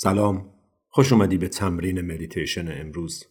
سلام. 0.00 0.54
خوش 0.88 1.12
اومدی 1.12 1.38
به 1.38 1.48
تمرین 1.48 2.00
مدیتیشن 2.00 2.80
امروز. 2.80 3.24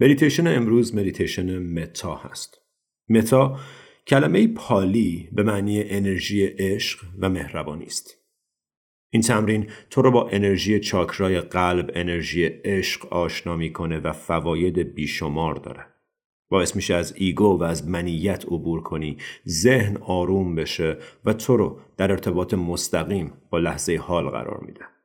مدیتیشن 0.00 0.46
امروز 0.46 0.94
مدیتیشن 0.94 1.58
متا 1.58 2.14
هست. 2.14 2.60
متا 3.08 3.60
کلمه 4.06 4.48
پالی 4.48 5.28
به 5.32 5.42
معنی 5.42 5.82
انرژی 5.82 6.46
عشق 6.46 7.04
و 7.18 7.28
مهربانی 7.28 7.84
است. 7.84 8.16
این 9.10 9.22
تمرین 9.22 9.70
تو 9.90 10.02
رو 10.02 10.10
با 10.10 10.28
انرژی 10.28 10.80
چاکرای 10.80 11.40
قلب 11.40 11.90
انرژی 11.94 12.44
عشق 12.44 13.12
آشنا 13.12 13.56
می‌کنه 13.56 13.98
و 13.98 14.12
فواید 14.12 14.78
بیشمار 14.78 15.54
داره. 15.54 15.86
باعث 16.48 16.76
میشه 16.76 16.94
از 16.94 17.14
ego 17.16 17.58
و 17.58 17.62
از 17.62 17.88
منیت 17.88 18.44
عبور 18.44 18.82
کنی 18.82 19.16
ذهن 19.48 19.96
آروم 19.96 20.54
بشه 20.54 20.98
و 21.24 21.32
تو 21.32 21.56
رو 21.56 21.80
در 21.96 22.10
ارتباط 22.10 22.54
مستقیم 22.54 23.32
با 23.50 23.58
لحظه 23.58 23.96
حال 23.96 24.28
قرار 24.28 24.60
میده. 24.66 24.95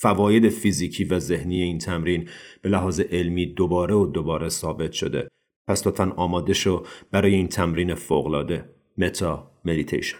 فواید 0.00 0.48
فیزیکی 0.48 1.04
و 1.04 1.18
ذهنی 1.18 1.62
این 1.62 1.78
تمرین 1.78 2.28
به 2.62 2.68
لحاظ 2.68 3.00
علمی 3.00 3.46
دوباره 3.46 3.94
و 3.94 4.06
دوباره 4.06 4.48
ثابت 4.48 4.92
شده. 4.92 5.28
پس 5.68 5.86
لطفا 5.86 6.12
آماده 6.16 6.52
شو 6.52 6.84
برای 7.10 7.34
این 7.34 7.48
تمرین 7.48 7.94
فوق‌العاده 7.94 8.64
متا 8.98 9.50
مدیتیشن. 9.64 10.18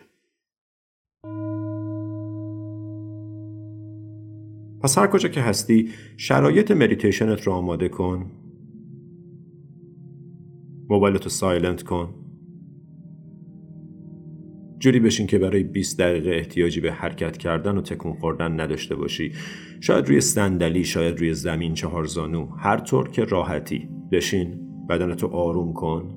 پس 4.83 4.99
هر 4.99 5.07
کجا 5.07 5.29
که 5.29 5.41
هستی 5.41 5.91
شرایط 6.17 6.71
مدیتیشنت 6.71 7.43
رو 7.43 7.53
آماده 7.53 7.89
کن. 7.89 8.31
موبایلتو 10.89 11.29
سایلنت 11.29 11.83
کن. 11.83 12.18
جوری 14.79 15.01
بشین 15.01 15.27
که 15.27 15.39
برای 15.39 15.63
20 15.63 15.99
دقیقه 15.99 16.31
احتیاجی 16.31 16.81
به 16.81 16.93
حرکت 16.93 17.37
کردن 17.37 17.79
و 17.79 17.81
تکون 17.81 18.13
خوردن 18.13 18.61
نداشته 18.61 18.97
باشی. 18.97 19.33
شاید 19.81 20.09
روی 20.09 20.21
صندلی 20.21 20.85
شاید 20.85 21.19
روی 21.19 21.35
زمین 21.35 21.75
چهار 21.75 22.05
زانو. 22.05 22.49
هر 22.59 22.79
طور 22.79 23.09
که 23.09 23.25
راحتی. 23.25 23.89
بشین 24.13 24.61
بدنتو 24.89 25.27
آروم 25.27 25.73
کن. 25.73 26.15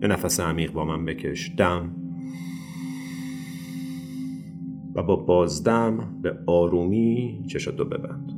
به 0.00 0.08
نفس 0.08 0.40
عمیق 0.40 0.72
با 0.72 0.84
من 0.84 1.04
بکش. 1.04 1.52
دم. 1.58 1.96
و 4.94 5.02
با 5.02 5.16
بازدم 5.16 6.18
به 6.22 6.38
آرومی 6.46 7.44
چشاتو 7.48 7.84
ببند. 7.84 8.35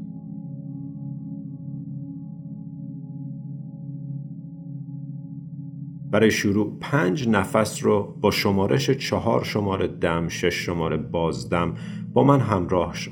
برای 6.10 6.30
شروع 6.30 6.78
پنج 6.80 7.28
نفس 7.28 7.84
رو 7.84 8.18
با 8.20 8.30
شمارش 8.30 8.90
چهار 8.90 9.44
شماره 9.44 9.88
دم 9.88 10.28
شش 10.28 10.54
شماره 10.66 10.96
بازدم 10.96 11.74
با 12.12 12.24
من 12.24 12.40
همراه 12.40 12.94
شو. 12.94 13.10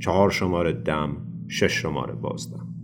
چهار 0.00 0.30
شماره 0.30 0.72
دم 0.72 1.16
شش 1.48 1.72
شماره 1.82 2.14
بازدم. 2.14 2.74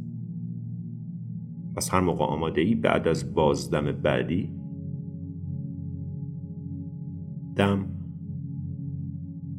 پس 1.76 1.94
هر 1.94 2.00
موقع 2.00 2.24
آماده 2.24 2.60
ای 2.60 2.74
بعد 2.74 3.08
از 3.08 3.34
بازدم 3.34 3.92
بعدی 3.92 4.52
دم 7.56 7.86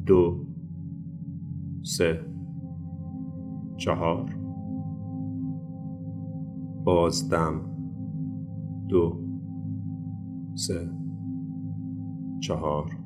دو 0.06 0.46
سه 1.82 2.26
چهار 3.76 4.36
بازدم 6.84 7.73
دو 8.88 9.20
سه 10.54 10.90
چهار 12.40 12.96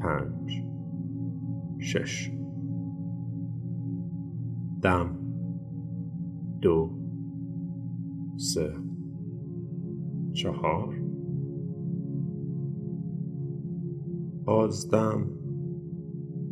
پنج 0.00 0.64
شش. 1.78 2.32
دم. 4.82 5.18
دو 6.62 6.90
سه 8.36 8.74
چهار. 10.32 10.94
بازدم 14.44 15.26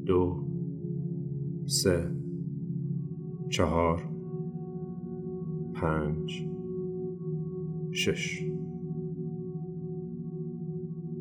دو 0.07 0.45
سه 1.65 2.11
چهار 3.51 4.03
پنج 5.75 6.56
شش. 7.97 8.45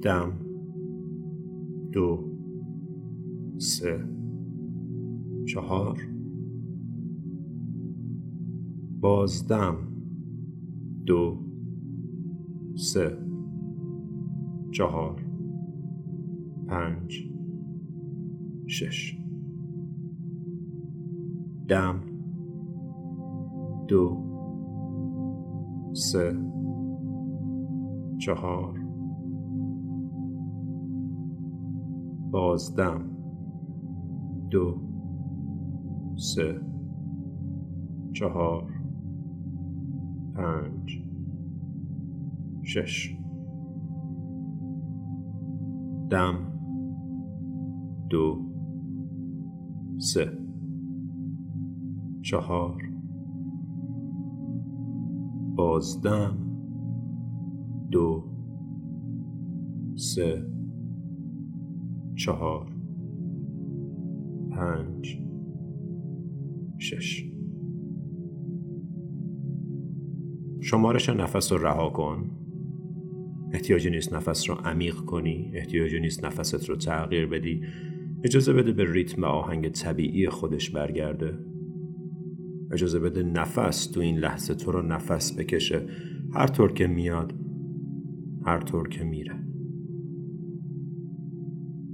دم. 0.01 0.33
دو. 1.91 2.19
سه. 3.57 3.99
چهار. 5.45 5.97
بازدم. 8.99 9.75
دو. 11.05 11.37
سه. 12.75 13.17
چهار. 14.71 15.25
پنج. 16.67 17.29
شش. 18.67 19.17
دم. 21.67 22.01
دو. 23.87 24.17
سه. 25.93 26.54
چهار. 28.25 28.79
بازدم. 32.31 33.09
دو. 34.51 34.81
سه. 36.15 36.61
چهار. 38.13 38.73
پنج. 40.35 41.03
شش. 42.63 43.17
دم. 46.09 46.35
دو. 48.09 48.41
سه. 49.97 50.37
چهار. 52.21 52.81
بازدم. 55.55 56.44
دو 57.91 58.23
سه 59.95 60.45
چهار 62.15 62.67
پنج 64.51 65.17
شش. 66.77 67.25
شمارش 70.61 71.09
نفس 71.09 71.51
رو 71.51 71.57
رها 71.57 71.89
کن. 71.89 72.31
احتیاجی 73.53 73.89
نیست 73.89 74.13
نفس 74.13 74.49
رو 74.49 74.55
عمیق 74.55 74.95
کنی. 74.95 75.51
احتیاجی 75.53 75.99
نیست 75.99 76.25
نفست 76.25 76.69
رو 76.69 76.75
تغییر 76.75 77.25
بدی. 77.25 77.61
اجازه 78.23 78.53
بده 78.53 78.71
به 78.71 78.93
ریتم 78.93 79.23
آهنگ 79.23 79.69
طبیعی 79.69 80.29
خودش 80.29 80.69
برگرده. 80.69 81.33
اجازه 82.71 82.99
بده 82.99 83.23
نفس 83.23 83.87
تو 83.87 83.99
این 83.99 84.17
لحظه 84.17 84.55
تو 84.55 84.71
رو 84.71 84.81
نفس 84.81 85.39
بکشه. 85.39 85.85
هر 86.33 86.47
طور 86.47 86.73
که 86.73 86.87
میاد 86.87 87.33
هر 88.45 88.59
طور 88.59 88.89
که 88.89 89.03
میره. 89.03 89.35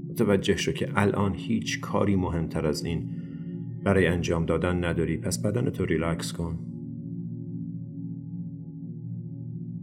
متوجه 0.09 0.55
شو 0.55 0.71
که 0.71 0.89
الان 0.95 1.33
هیچ 1.35 1.81
کاری 1.81 2.15
مهمتر 2.15 2.65
از 2.65 2.85
این 2.85 3.09
برای 3.83 4.07
انجام 4.07 4.45
دادن 4.45 4.83
نداری. 4.83 5.17
پس 5.17 5.41
بدن 5.41 5.69
تو 5.69 5.85
ریلکس 5.85 6.33
کن. 6.33 6.59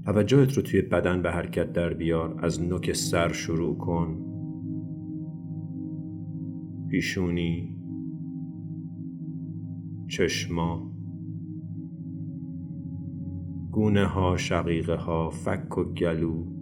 توجهت 0.04 0.52
رو 0.52 0.62
توی 0.62 0.82
بدن 0.82 1.22
به 1.22 1.30
حرکت 1.30 1.72
در 1.72 1.94
بیار. 1.94 2.44
از 2.44 2.62
نوک 2.62 2.92
سر 2.92 3.32
شروع 3.32 3.78
کن. 3.78 4.24
پیشونی. 6.90 7.76
چشما. 10.08 10.92
گونه 13.72 14.06
ها 14.06 14.36
شقیقه 14.36 14.94
ها 14.94 15.30
فک 15.30 15.78
و 15.78 15.84
گلو. 15.84 16.57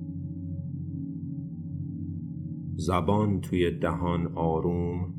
زبان 2.77 3.41
توی 3.41 3.71
دهان 3.71 4.33
آروم. 4.35 5.15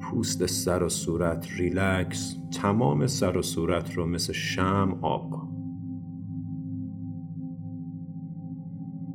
پوست 0.00 0.46
سر 0.46 0.82
و 0.82 0.88
صورت 0.88 1.48
ریلکس 1.58 2.36
تمام 2.52 3.06
سر 3.06 3.36
و 3.36 3.42
صورت 3.42 3.94
رو 3.94 4.06
مثل 4.06 4.32
شم 4.32 4.98
آب 5.02 5.30
کن. 5.30 5.52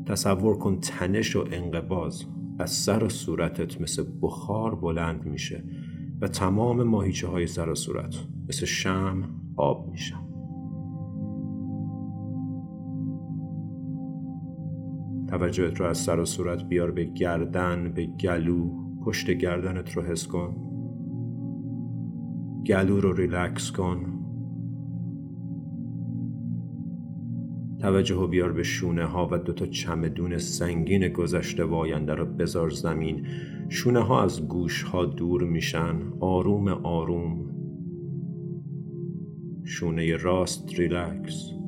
تصور 0.05 0.57
کن 0.57 0.79
تنش 0.79 1.35
و 1.35 1.45
انقباز 1.51 2.25
از 2.59 2.71
سر 2.71 3.03
و 3.03 3.09
صورتت 3.09 3.81
مثل 3.81 4.05
بخار 4.21 4.75
بلند 4.75 5.25
میشه 5.25 5.63
و 6.21 6.27
تمام 6.27 6.83
ماهیچه 6.83 7.27
های 7.27 7.47
سر 7.47 7.69
و 7.69 7.75
صورت 7.75 8.15
مثل 8.49 8.65
شم 8.65 9.23
آب 9.55 9.89
میشن. 9.91 10.30
توجهت 15.31 15.79
رو 15.79 15.85
از 15.85 15.97
سر 15.97 16.19
و 16.19 16.25
صورت 16.25 16.63
بیار 16.63 16.91
به 16.91 17.03
گردن 17.03 17.91
به 17.95 18.05
گلو. 18.05 18.69
پشت 19.05 19.31
گردنت 19.31 19.91
رو 19.91 20.01
حس 20.01 20.27
کن. 20.27 20.55
گلو 22.65 22.99
رو 22.99 23.13
ریلکس 23.13 23.71
کن. 23.71 23.99
توجه 27.79 28.15
رو 28.15 28.27
بیار 28.27 28.51
به 28.51 28.63
شونه 28.63 29.05
ها 29.05 29.29
و 29.31 29.37
دوتا 29.37 29.65
چمدون 29.65 30.37
سنگین 30.37 31.07
گذشته 31.07 31.63
و 31.63 31.73
آینده 31.73 32.13
رو 32.13 32.25
بذار 32.25 32.69
زمین. 32.69 33.27
شونه 33.69 33.99
ها 33.99 34.23
از 34.23 34.47
گوش 34.47 34.83
ها 34.83 35.05
دور 35.05 35.43
میشن. 35.43 35.95
آروم 36.19 36.67
آروم. 36.67 37.49
شونه 39.63 40.15
راست 40.15 40.79
ریلکس. 40.79 41.60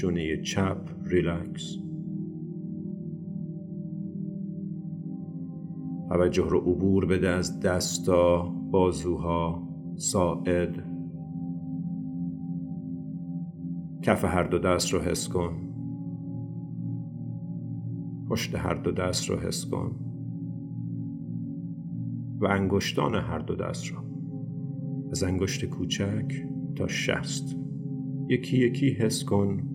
شونه 0.00 0.42
چپ 0.42 0.80
ریلکس. 1.04 1.76
توجه 6.08 6.48
رو 6.48 6.58
عبور 6.58 7.06
بده 7.06 7.28
از 7.28 7.60
دستا 7.60 8.42
بازوها 8.70 9.68
ساعد. 9.96 10.84
کف 14.02 14.24
هر 14.24 14.42
دو 14.42 14.58
دست 14.58 14.92
رو 14.92 15.00
حس 15.00 15.28
کن. 15.28 15.52
پشت 18.28 18.54
هر 18.54 18.74
دو 18.74 18.90
دست 18.90 19.30
رو 19.30 19.36
حس 19.36 19.66
کن. 19.66 19.96
و 22.40 22.46
انگشتان 22.46 23.14
هر 23.14 23.38
دو 23.38 23.54
دست 23.54 23.86
رو. 23.86 23.98
از 25.10 25.22
انگشت 25.22 25.64
کوچک 25.64 26.32
تا 26.76 26.86
شست. 26.86 27.56
یکی 28.28 28.56
یکی 28.56 28.90
حس 28.90 29.24
کن. 29.24 29.67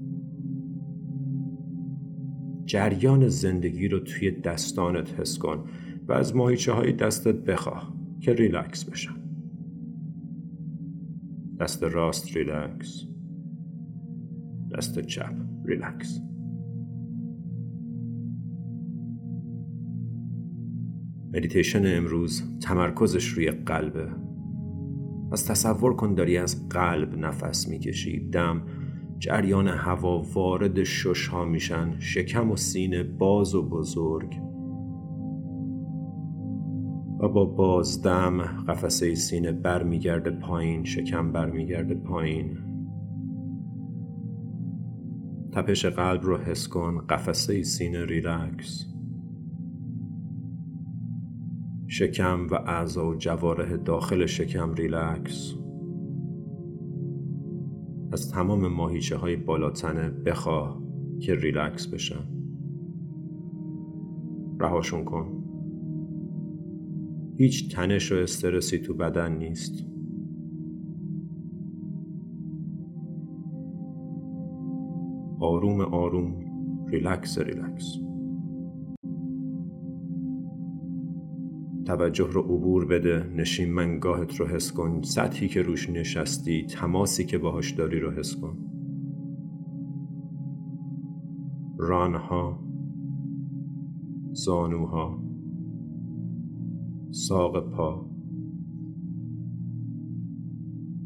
جریان 2.65 3.27
زندگی 3.27 3.88
رو 3.88 4.00
توی 4.00 4.31
دستانت 4.31 5.19
حس 5.19 5.38
کن 5.38 5.63
و 6.07 6.13
از 6.13 6.36
ماهیچه 6.36 6.71
های 6.71 6.94
دستت 6.94 7.36
بخواه 7.36 7.94
که 8.19 8.33
ریلکس 8.33 8.86
بشن. 8.86 9.15
دست 11.60 11.83
راست 11.83 12.38
ریلکس. 12.38 13.06
دست 14.77 15.00
چپ 15.00 15.33
ریلکس. 15.65 16.21
مدیتیشن 21.33 21.98
امروز 21.98 22.59
تمرکزش 22.62 23.27
روی 23.27 23.51
قلبه. 23.51 24.07
از 25.31 25.48
تصور 25.48 25.95
کن 25.95 26.13
داری 26.13 26.38
از 26.38 26.69
قلب 26.69 27.18
نفس 27.18 27.68
می‌کشی. 27.68 28.19
دم 28.19 28.62
جریان 29.23 29.67
هوا 29.67 30.21
وارد 30.33 30.83
شش 30.83 31.27
ها 31.27 31.45
میشن 31.45 31.99
شکم 31.99 32.51
و 32.51 32.55
سینه 32.55 33.03
باز 33.03 33.55
و 33.55 33.69
بزرگ. 33.69 34.41
و 37.19 37.27
با 37.27 37.45
بازدم 37.45 38.41
قفسه 38.41 39.15
سینه 39.15 39.51
برمیگرده 39.51 40.31
پایین 40.31 40.83
شکم 40.83 41.31
برمیگرده 41.31 41.95
پایین. 41.95 42.57
تپش 45.51 45.85
قلب 45.85 46.23
رو 46.23 46.37
حس 46.37 46.67
کن 46.67 46.97
قفسه 47.09 47.63
سینه 47.63 48.05
ریلکس. 48.05 48.85
شکم 51.87 52.47
و 52.47 52.53
اعضا 52.53 53.09
و 53.09 53.15
جوارح 53.15 53.77
داخل 53.77 54.25
شکم 54.25 54.73
ریلکس. 54.73 55.62
از 58.13 58.31
تمام 58.31 58.68
ماهیچه 58.68 59.18
های 59.18 59.36
بالاتنه 59.36 60.10
بخواه 60.10 60.81
که 61.19 61.36
ریلکس 61.36 61.88
بشن 61.88 62.25
رهاشون 64.60 65.04
کن. 65.04 65.44
هیچ 67.38 67.75
تنش 67.75 68.12
و 68.12 68.15
استرسی 68.15 68.77
تو 68.77 68.94
بدن 68.94 69.38
نیست. 69.38 69.86
آروم 75.39 75.81
آروم 75.81 76.36
ریلکس 76.88 77.38
ریلکس. 77.38 77.98
توجه 81.85 82.27
رو 82.31 82.41
عبور 82.41 82.85
بده. 82.85 83.24
نشیمنگاهت 83.35 84.35
رو 84.35 84.47
حس 84.47 84.71
کن. 84.71 85.01
سطحی 85.01 85.47
که 85.47 85.62
روش 85.62 85.89
نشستی 85.89 86.65
تماسی 86.65 87.25
که 87.25 87.38
باهاش 87.38 87.71
داری 87.71 88.00
رو 88.00 88.12
حس 88.12 88.35
کن. 88.35 88.57
رانها 91.77 92.63
زانوها 94.31 95.24
ساق 97.12 97.69
پا 97.69 98.09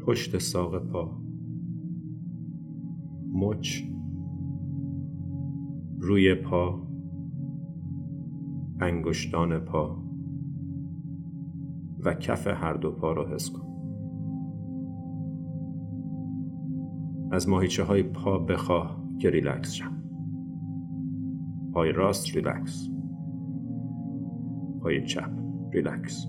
پشت 0.00 0.38
ساق 0.38 0.78
پا 0.78 1.20
مچ 3.32 3.82
روی 5.98 6.34
پا 6.34 6.88
انگشتان 8.80 9.58
پا. 9.58 10.07
و 12.04 12.14
کف 12.14 12.46
هر 12.46 12.72
دو 12.72 12.90
پا 12.90 13.12
را 13.12 13.28
حس 13.28 13.50
کن. 13.50 13.68
از 17.30 17.48
ماهیچه 17.48 17.84
های 17.84 18.02
پا 18.02 18.38
بخواه 18.38 19.02
که 19.18 19.30
ریلکس 19.30 19.72
شن. 19.72 20.02
پای 21.72 21.92
راست 21.92 22.36
ریلکس. 22.36 22.88
پای 24.80 25.06
چپ 25.06 25.30
ریلکس. 25.72 26.26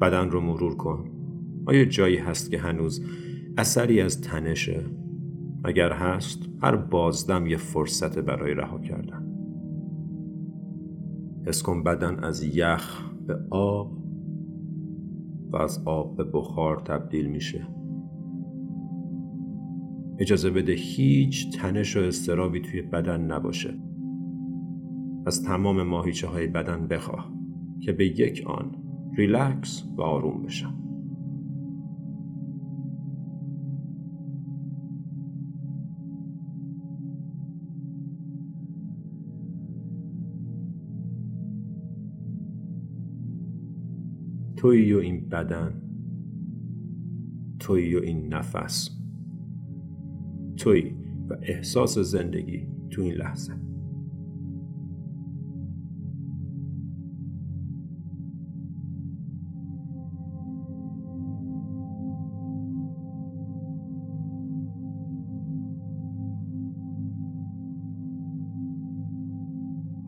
بدن 0.00 0.30
رو 0.30 0.40
مرور 0.40 0.76
کن. 0.76 1.04
آیا 1.66 1.84
جایی 1.84 2.16
هست 2.16 2.50
که 2.50 2.58
هنوز 2.58 3.04
اثری 3.58 4.00
از 4.00 4.20
تنشه 4.20 4.84
اگر 5.64 5.92
هست 5.92 6.48
هر 6.62 6.76
بازدم 6.76 7.46
یه 7.46 7.56
فرصت 7.56 8.18
برای 8.18 8.54
رها 8.54 8.78
کردن. 8.78 9.26
حس 11.46 11.62
کن 11.62 11.82
بدن 11.82 12.24
از 12.24 12.56
یخ 12.56 13.10
به 13.26 13.36
آب 13.50 13.92
و 15.50 15.56
از 15.56 15.82
آب 15.84 16.16
به 16.16 16.24
بخار 16.24 16.76
تبدیل 16.76 17.26
میشه. 17.26 17.66
اجازه 20.18 20.50
بده 20.50 20.72
هیچ 20.72 21.58
تنش 21.58 21.96
و 21.96 22.00
استرابی 22.00 22.60
توی 22.60 22.82
بدن 22.82 23.20
نباشه. 23.20 23.78
از 25.26 25.42
تمام 25.42 25.82
ماهیچه 25.82 26.28
های 26.28 26.46
بدن 26.46 26.86
بخواه 26.86 27.32
که 27.80 27.92
به 27.92 28.06
یک 28.20 28.44
آن 28.46 28.76
ریلکس 29.16 29.84
و 29.96 30.02
آروم 30.02 30.42
بشن 30.42 30.74
تویی 44.60 44.92
و 44.92 44.98
این 44.98 45.28
بدن 45.28 45.82
تویی 47.58 47.96
و 47.96 48.02
این 48.02 48.34
نفس. 48.34 48.90
تویی 50.56 50.94
و 51.28 51.36
احساس 51.42 51.98
زندگی 51.98 52.66
تو 52.90 53.02
این 53.02 53.14
لحظه. 53.14 53.52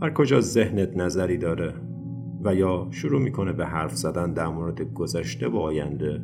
هر 0.03 0.11
کجا 0.11 0.41
ذهنت 0.41 0.97
نظری 0.97 1.39
داره 1.39 1.92
و 2.45 2.55
یا 2.55 2.89
شروع 2.91 3.21
می‌کنه 3.21 3.53
به 3.53 3.67
حرف 3.67 3.95
زدن 3.95 4.33
در 4.33 4.49
مورد 4.49 4.83
گذشته 4.95 5.49
و 5.49 5.57
آینده. 5.57 6.21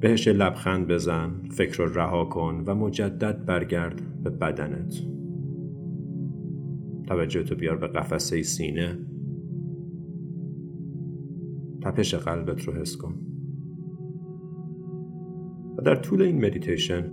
بهش 0.00 0.28
لبخند 0.28 0.86
بزن 0.86 1.30
فکر 1.50 1.84
رو 1.84 1.92
رها 1.94 2.24
کن 2.24 2.64
و 2.66 2.74
مجدد 2.74 3.44
برگرد 3.44 4.22
به 4.22 4.30
بدنت. 4.30 4.94
توجه 7.06 7.42
تو 7.42 7.54
بیار 7.54 7.76
به 7.76 7.86
قفسه 7.86 8.42
سینه. 8.42 8.98
تپش 11.82 12.14
قلبت 12.14 12.62
رو 12.62 12.72
حس 12.72 12.96
کن. 12.96 13.14
و 15.78 15.82
در 15.82 15.96
طول 15.96 16.22
این 16.22 16.46
مدیتیشن 16.46 17.12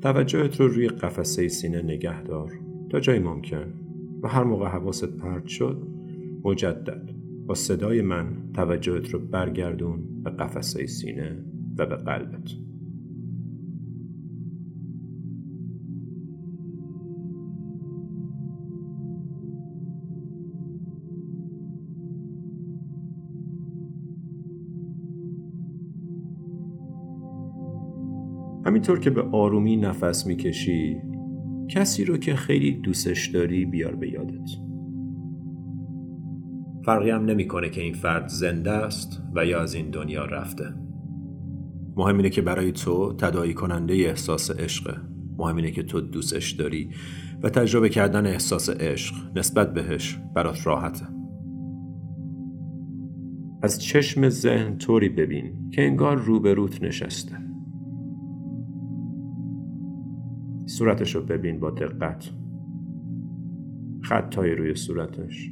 توجهت 0.00 0.60
رو 0.60 0.68
روی 0.68 0.88
قفسه 0.88 1.48
سینه 1.48 1.82
نگه 1.82 2.22
دار 2.22 2.52
تا 2.90 3.00
جای 3.00 3.18
ممکن. 3.18 3.74
و 4.22 4.28
هر 4.28 4.44
موقع 4.44 4.66
حواست 4.66 5.16
پرت 5.16 5.46
شد 5.46 5.91
مجدد. 6.44 7.10
با 7.46 7.54
صدای 7.54 8.02
من 8.02 8.26
توجهت 8.54 9.10
رو 9.10 9.18
برگردون 9.18 10.22
به 10.22 10.30
قفسه 10.30 10.86
سینه 10.86 11.44
و 11.78 11.86
به 11.86 11.96
قلبت. 11.96 12.50
همینطور 28.66 28.98
که 28.98 29.10
به 29.10 29.22
آرومی 29.22 29.76
نفس 29.76 30.26
می‌کشی 30.26 30.96
کسی 31.68 32.04
رو 32.04 32.16
که 32.16 32.34
خیلی 32.34 32.72
دوستش 32.72 33.26
داری 33.28 33.64
بیار 33.64 33.94
به 33.94 34.12
یادت. 34.12 34.71
فرقی 36.84 37.10
هم 37.10 37.24
نمی‌کنه 37.24 37.70
که 37.70 37.80
این 37.80 37.94
فرد 37.94 38.28
زنده 38.28 38.70
است 38.70 39.22
و 39.34 39.46
یا 39.46 39.60
از 39.60 39.74
این 39.74 39.90
دنیا 39.90 40.24
رفته. 40.24 40.74
مهم 41.96 42.16
اینه 42.16 42.30
که 42.30 42.42
برای 42.42 42.72
تو 42.72 43.12
تدایی 43.12 43.54
کننده 43.54 43.94
احساس 43.94 44.50
عشقه 44.50 44.96
مهم 45.38 45.56
اینه 45.56 45.70
که 45.70 45.82
تو 45.82 46.00
دوستش 46.00 46.50
داری 46.50 46.90
و 47.42 47.50
تجربه 47.50 47.88
کردن 47.88 48.26
احساس 48.26 48.70
عشق 48.70 49.14
نسبت 49.36 49.74
بهش 49.74 50.18
برات 50.34 50.66
راحته. 50.66 51.06
از 53.62 53.82
چشم 53.82 54.28
ذهن 54.28 54.78
طوری 54.78 55.08
ببین 55.08 55.70
که 55.70 55.82
انگار 55.82 56.16
روبروت 56.16 56.82
نشسته. 56.82 57.38
صورتش 60.66 61.14
رو 61.14 61.22
ببین 61.22 61.60
با 61.60 61.70
دقت. 61.70 62.30
خطای 64.02 64.54
روی 64.54 64.74
صورتش. 64.74 65.50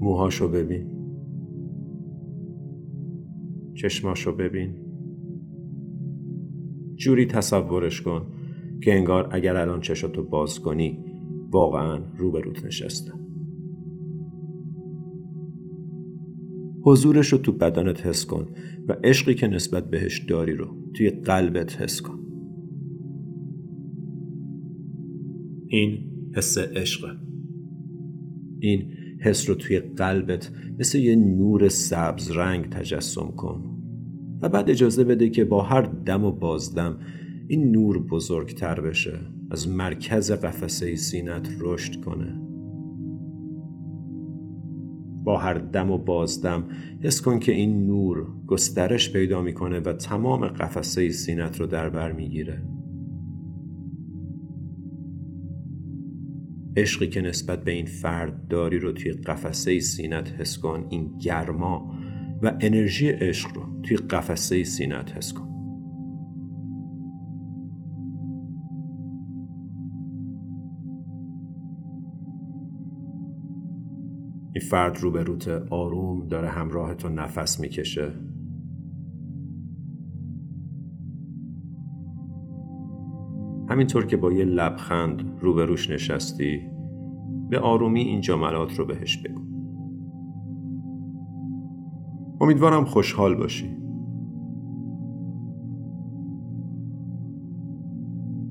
موهاشو 0.00 0.48
ببین. 0.48 0.90
چشماشو 3.74 4.32
ببین. 4.32 4.74
جوری 6.94 7.26
تصورش 7.26 8.02
کن 8.02 8.26
که 8.82 8.94
انگار 8.94 9.28
اگر 9.32 9.56
الان 9.56 9.80
چشاتو 9.80 10.22
باز 10.22 10.60
کنی 10.60 11.04
واقعا 11.50 12.00
روبروت 12.16 12.64
نشسته. 12.64 13.12
حضورش 16.82 17.32
رو 17.32 17.38
تو 17.38 17.52
بدنت 17.52 18.06
حس 18.06 18.26
کن 18.26 18.46
و 18.88 18.96
عشقی 19.04 19.34
که 19.34 19.46
نسبت 19.46 19.90
بهش 19.90 20.18
داری 20.18 20.52
رو 20.52 20.66
توی 20.94 21.10
قلبت 21.10 21.80
حس 21.80 22.00
کن. 22.00 22.18
این 25.68 25.98
حس 26.36 26.58
عشقه. 26.58 27.08
این 28.60 28.95
حس 29.26 29.48
رو 29.48 29.54
توی 29.54 29.78
قلبت 29.78 30.50
مثل 30.78 30.98
یه 30.98 31.16
نور 31.16 31.68
سبز 31.68 32.30
رنگ 32.30 32.68
تجسم 32.68 33.26
کن. 33.36 33.78
و 34.42 34.48
بعد 34.48 34.70
اجازه 34.70 35.04
بده 35.04 35.28
که 35.28 35.44
با 35.44 35.62
هر 35.62 35.82
دم 35.82 36.24
و 36.24 36.32
بازدم 36.32 36.98
این 37.48 37.70
نور 37.70 38.06
بزرگتر 38.06 38.80
بشه 38.80 39.20
از 39.50 39.68
مرکز 39.68 40.32
قفسه 40.32 40.96
سینت 40.96 41.48
رشد 41.60 42.04
کنه. 42.04 42.40
با 45.24 45.38
هر 45.38 45.54
دم 45.54 45.90
و 45.90 45.98
بازدم 45.98 46.64
حس 47.02 47.20
کن 47.20 47.38
که 47.38 47.52
این 47.52 47.86
نور 47.86 48.26
گسترش 48.46 49.12
پیدا 49.12 49.42
می‌کنه 49.42 49.80
و 49.80 49.92
تمام 49.92 50.46
قفسه 50.46 51.08
سینت 51.08 51.60
رو 51.60 51.66
در 51.66 51.88
بر 51.88 52.12
می‌گیره. 52.12 52.62
عشقی 56.76 57.08
که 57.08 57.20
نسبت 57.20 57.64
به 57.64 57.72
این 57.72 57.86
فرد 57.86 58.48
داری 58.48 58.78
رو 58.78 58.92
توی 58.92 59.12
قفسه 59.12 59.80
سینت 59.80 60.32
حس 60.40 60.58
کن 60.58 60.86
این 60.90 61.18
گرما 61.18 61.94
و 62.42 62.58
انرژی 62.60 63.08
عشق 63.08 63.50
رو 63.54 63.62
توی 63.82 63.96
قفسه 63.96 64.64
سینت 64.64 65.16
حس 65.16 65.32
کن. 65.32 65.46
این 74.52 74.64
فرد 74.70 74.98
رو 74.98 75.10
به 75.10 75.22
روت 75.22 75.48
آروم 75.70 76.28
داره 76.28 76.48
همراه 76.48 76.94
تو 76.94 77.08
نفس 77.08 77.60
می‌کشه. 77.60 78.12
همینطور 83.76 84.06
که 84.06 84.16
با 84.16 84.32
یه 84.32 84.44
لبخند 84.44 85.38
روبروش 85.40 85.90
نشستی 85.90 86.70
به 87.50 87.58
آرومی 87.58 88.00
این 88.00 88.20
جملات 88.20 88.78
رو 88.78 88.84
بهش 88.84 89.16
بگو. 89.16 89.40
امیدوارم 92.40 92.84
خوشحال 92.84 93.34
باشی. 93.34 93.76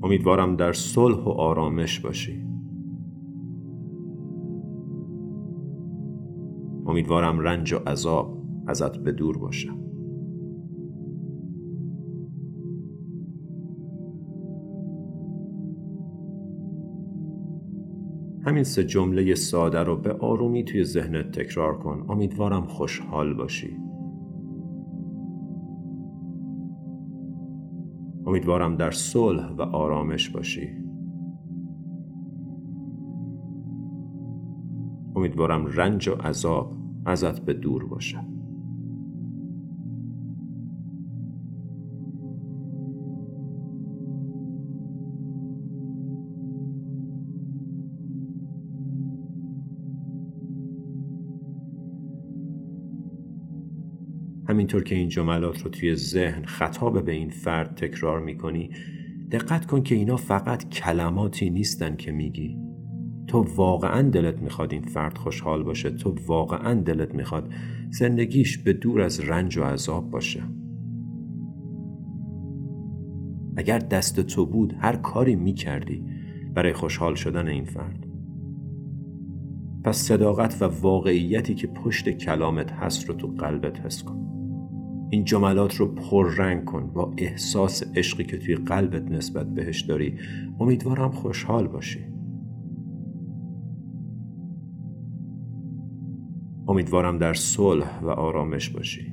امیدوارم 0.02 0.56
در 0.56 0.72
صلح 0.72 1.24
و 1.24 1.28
آرامش 1.28 2.00
باشی. 2.00 2.46
امیدوارم 6.86 7.38
رنج 7.38 7.72
و 7.72 7.76
عذاب 7.76 8.42
ازت 8.66 8.98
به 8.98 9.12
دور 9.12 9.38
باشم 9.38 9.85
همین 18.46 18.64
سه 18.64 18.84
جمله 18.84 19.34
ساده 19.34 19.78
رو 19.78 19.96
به 19.96 20.12
آرومی 20.12 20.64
توی 20.64 20.84
ذهنت 20.84 21.30
تکرار 21.30 21.78
کن. 21.78 22.06
امیدوارم 22.08 22.66
خوشحال 22.66 23.34
باشی. 23.34 23.76
امیدوارم 28.26 28.76
در 28.76 28.90
صلح 28.90 29.52
و 29.52 29.62
آرامش 29.62 30.30
باشی. 30.30 30.68
امیدوارم 35.16 35.66
رنج 35.66 36.08
و 36.08 36.12
عذاب 36.12 36.72
ازت 37.06 37.40
به 37.40 37.52
دور 37.52 37.86
باشد 37.86 38.35
همینطور 54.56 54.84
که 54.84 54.94
این 54.94 55.08
جملات 55.08 55.62
رو 55.62 55.70
توی 55.70 55.94
ذهن 55.94 56.44
خطاب 56.44 57.04
به 57.04 57.12
این 57.12 57.30
فرد 57.30 57.74
تکرار 57.74 58.20
می‌کنی 58.20 58.70
دقت 59.30 59.66
کن 59.66 59.82
که 59.82 59.94
اینا 59.94 60.16
فقط 60.16 60.68
کلماتی 60.68 61.50
نیستن 61.50 61.96
که 61.96 62.12
میگی. 62.12 62.58
تو 63.26 63.38
واقعا 63.56 64.02
دلت 64.02 64.42
می‌خواد 64.42 64.72
این 64.72 64.82
فرد 64.82 65.18
خوشحال 65.18 65.62
باشه 65.62 65.90
تو 65.90 66.14
واقعا 66.26 66.74
دلت 66.74 67.14
می‌خواد 67.14 67.52
زندگیش 67.90 68.58
به 68.58 68.72
دور 68.72 69.00
از 69.00 69.20
رنج 69.20 69.58
و 69.58 69.64
عذاب 69.64 70.10
باشه. 70.10 70.42
اگر 73.56 73.78
دست 73.78 74.20
تو 74.20 74.46
بود 74.46 74.74
هر 74.78 74.96
کاری 74.96 75.36
می‌کردی 75.36 76.04
برای 76.54 76.72
خوشحال 76.72 77.14
شدن 77.14 77.48
این 77.48 77.64
فرد. 77.64 78.06
پس 79.84 79.96
صداقت 79.96 80.62
و 80.62 80.64
واقعیتی 80.64 81.54
که 81.54 81.66
پشت 81.66 82.10
کلامت 82.10 82.72
هست 82.72 83.08
رو 83.08 83.14
تو 83.14 83.26
قلبت 83.26 83.80
حس 83.80 84.02
کن. 84.02 84.25
این 85.10 85.24
جملات 85.24 85.74
رو 85.74 85.86
پررنگ 85.86 86.64
کن. 86.64 86.90
با 86.94 87.14
احساس 87.18 87.82
عشقی 87.96 88.24
که 88.24 88.38
توی 88.38 88.54
قلبت 88.54 89.10
نسبت 89.10 89.54
بهش 89.54 89.80
داری 89.80 90.18
امیدوارم 90.60 91.10
خوشحال 91.10 91.68
باشی. 91.68 92.04
امیدوارم 96.68 97.18
در 97.18 97.34
صلح 97.34 98.00
و 98.02 98.08
آرامش 98.08 98.70
باشی. 98.70 99.12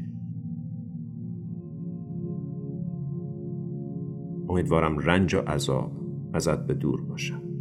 امیدوارم 4.50 5.00
رنج 5.00 5.35
و 5.35 5.39
عذاب 5.39 5.91
ازت 6.33 6.67
به 6.67 6.73
دور 6.73 7.05
باشم. 7.05 7.52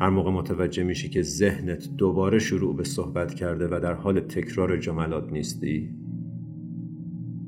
هر 0.00 0.10
موقع 0.10 0.30
متوجه 0.30 0.82
میشی 0.82 1.08
که 1.08 1.22
ذهنت 1.22 1.88
دوباره 1.96 2.38
شروع 2.38 2.76
به 2.76 2.84
صحبت 2.84 3.34
کرده 3.34 3.66
و 3.66 3.80
در 3.82 3.94
حال 3.94 4.20
تکرار 4.20 4.76
جملات 4.76 5.32
نیستی 5.32 5.94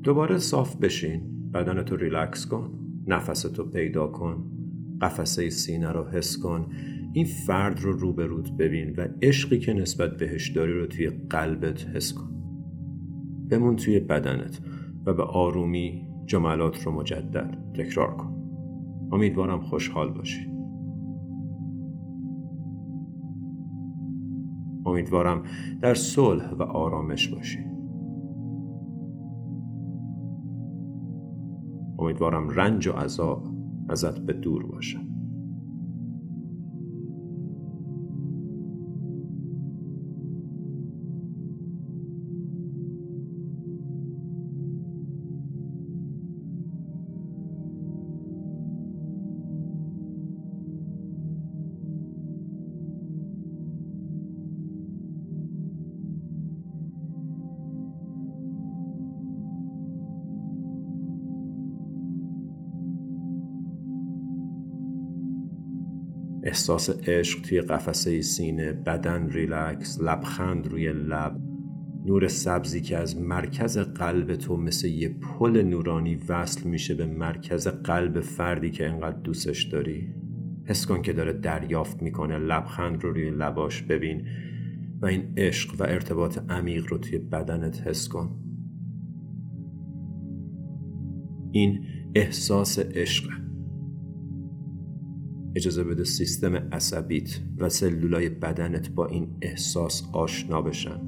دوباره 0.03 0.37
صاف 0.37 0.75
بشین 0.75 1.21
بدنتو 1.53 1.95
ریلکس 1.95 2.45
کن 2.45 2.79
نفستو 3.07 3.63
پیدا 3.63 4.07
کن 4.07 4.51
قفسه 5.01 5.49
سینه 5.49 5.91
رو 5.91 6.03
حس 6.03 6.37
کن 6.37 6.67
این 7.13 7.25
فرد 7.25 7.79
رو 7.79 7.91
روبروت 7.91 8.51
ببین 8.51 8.95
و 8.97 9.07
عشقی 9.21 9.59
که 9.59 9.73
نسبت 9.73 10.17
بهش 10.17 10.49
داری 10.49 10.73
رو 10.73 10.85
توی 10.85 11.09
قلبت 11.09 11.87
حس 11.87 12.13
کن. 12.13 12.29
بمون 13.49 13.75
توی 13.75 13.99
بدنت 13.99 14.59
و 15.05 15.13
به 15.13 15.23
آرومی 15.23 16.07
جملات 16.25 16.83
رو 16.83 16.91
مجدد 16.91 17.57
تکرار 17.73 18.15
کن. 18.15 18.35
امیدوارم 19.11 19.61
خوشحال 19.61 20.11
باشی. 20.11 20.60
امیدوارم 24.91 25.43
در 25.81 25.93
صلح 25.93 26.49
و 26.53 26.63
آرامش 26.63 27.27
باشی. 27.27 27.65
امیدوارم 31.99 32.49
رنج 32.49 32.87
و 32.87 32.91
عذاب 32.91 33.47
ازت 33.89 34.19
به 34.19 34.33
دور 34.33 34.65
باشه. 34.65 34.99
احساس 66.51 66.89
عشق 67.07 67.41
توی 67.41 67.61
قفسه 67.61 68.21
سینه 68.21 68.73
بدن 68.73 69.29
ریلکس 69.29 70.01
لبخند 70.01 70.67
روی 70.67 70.93
لب 70.93 71.41
نور 72.05 72.27
سبزی 72.27 72.81
که 72.81 72.97
از 72.97 73.17
مرکز 73.17 73.77
قلب 73.77 74.35
تو 74.35 74.57
مثل 74.57 74.87
یه 74.87 75.09
پل 75.09 75.61
نورانی 75.61 76.15
وصل 76.29 76.69
میشه 76.69 76.95
به 76.95 77.05
مرکز 77.05 77.67
قلب 77.67 78.19
فردی 78.19 78.71
که 78.71 78.89
انقدر 78.89 79.17
دوستش 79.17 79.63
داری. 79.63 80.13
حس 80.65 80.85
کن 80.85 81.01
که 81.01 81.13
داره 81.13 81.33
دریافت 81.33 82.01
می‌کنه 82.01 82.37
لبخند 82.37 83.03
رو 83.03 83.13
روی 83.13 83.29
لباش 83.29 83.81
ببین 83.81 84.27
و 85.01 85.05
این 85.05 85.33
عشق 85.37 85.81
و 85.81 85.83
ارتباط 85.83 86.39
عمیق 86.49 86.85
رو 86.87 86.97
توی 86.97 87.17
بدنت 87.17 87.87
حس 87.87 88.07
کن. 88.07 88.39
این 91.51 91.85
احساس 92.15 92.79
عشقه 92.79 93.50
اجازه 95.55 95.83
بده 95.83 96.03
سیستم 96.03 96.55
عصبیت 96.55 97.39
و 97.57 97.69
سلولای 97.69 98.29
بدنت 98.29 98.89
با 98.89 99.05
این 99.05 99.27
احساس 99.41 100.03
آشنا 100.13 100.61
بشن. 100.61 101.01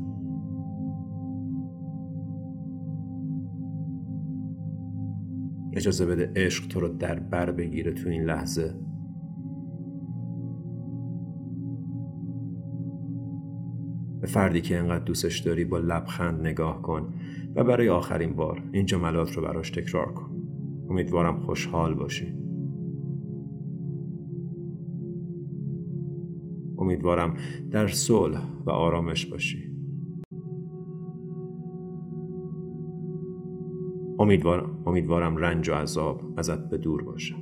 اجازه 5.73 6.05
بده 6.05 6.31
عشق 6.35 6.67
تو 6.67 6.79
رو 6.79 6.87
در 6.87 7.19
بر 7.19 7.51
بگیره 7.51 7.91
تو 7.91 8.09
این 8.09 8.23
لحظه. 8.23 8.75
به 14.21 14.27
فردی 14.27 14.61
که 14.61 14.77
انقدر 14.77 15.03
دوستش 15.03 15.39
داری 15.39 15.65
با 15.65 15.77
لبخند 15.77 16.47
نگاه 16.47 16.81
کن 16.81 17.13
و 17.55 17.63
برای 17.63 17.89
آخرین 17.89 18.33
بار 18.33 18.63
این 18.71 18.85
جملات 18.85 19.31
رو 19.31 19.41
براش 19.41 19.69
تکرار 19.69 20.13
کن. 20.13 20.29
امیدوارم 20.89 21.39
خوشحال 21.39 21.95
باشی. 21.95 22.42
امیدوارم 26.83 27.37
در 27.71 27.87
صلح 27.87 28.41
و 28.65 28.69
آرامش 28.71 29.25
باشی. 29.25 29.71
امیدوارم, 34.19 34.83
امیدوارم 34.85 35.37
رنج 35.37 35.69
و 35.69 35.73
عذاب 35.73 36.33
ازت 36.37 36.69
به 36.69 36.77
دور 36.77 37.03
باشه. 37.03 37.35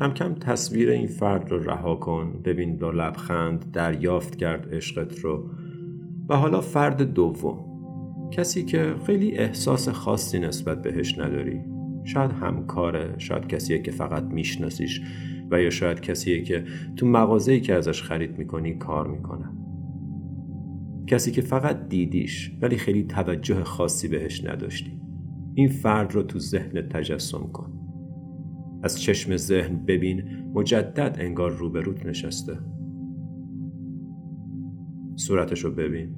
کم 0.00 0.10
کم 0.10 0.34
تصویر 0.34 0.90
این 0.90 1.06
فرد 1.06 1.50
رو 1.50 1.62
رها 1.62 1.94
کن 1.94 2.40
ببین 2.44 2.76
با 2.76 2.90
لبخند 2.90 3.70
دریافت 3.72 4.36
کرد 4.36 4.74
عشقت 4.74 5.18
رو. 5.18 5.50
و 6.28 6.36
حالا 6.36 6.60
فرد 6.60 7.02
دوم 7.02 7.64
کسی 8.30 8.64
که 8.64 8.94
خیلی 9.06 9.38
احساس 9.38 9.88
خاصی 9.88 10.38
نسبت 10.38 10.82
بهش 10.82 11.18
نداری. 11.18 11.60
شاید 12.04 12.32
همکاره 12.32 13.14
شاید 13.18 13.46
کسیه 13.46 13.82
که 13.82 13.90
فقط 13.90 14.24
میشناسیش 14.24 15.00
و 15.50 15.62
یا 15.62 15.70
شاید 15.70 16.00
کسیه 16.00 16.42
که 16.42 16.64
تو 16.96 17.06
مغازه‌ای 17.06 17.60
که 17.60 17.74
ازش 17.74 18.02
خرید 18.02 18.38
می‌کنی 18.38 18.74
کار 18.74 19.06
می‌کنه. 19.06 19.50
کسی 21.06 21.30
که 21.30 21.40
فقط 21.40 21.88
دیدیش 21.88 22.52
ولی 22.62 22.76
خیلی 22.76 23.04
توجه 23.04 23.64
خاصی 23.64 24.08
بهش 24.08 24.44
نداشتی. 24.44 25.00
این 25.54 25.68
فرد 25.68 26.14
رو 26.14 26.22
تو 26.22 26.38
ذهن 26.38 26.82
تجسم 26.82 27.50
کن. 27.52 27.79
از 28.82 29.00
چشم 29.00 29.36
ذهن 29.36 29.84
ببین 29.86 30.22
مجدد 30.54 31.16
انگار 31.18 31.50
روبروت 31.50 32.06
نشسته. 32.06 32.58
صورتشو 35.16 35.74
ببین. 35.74 36.14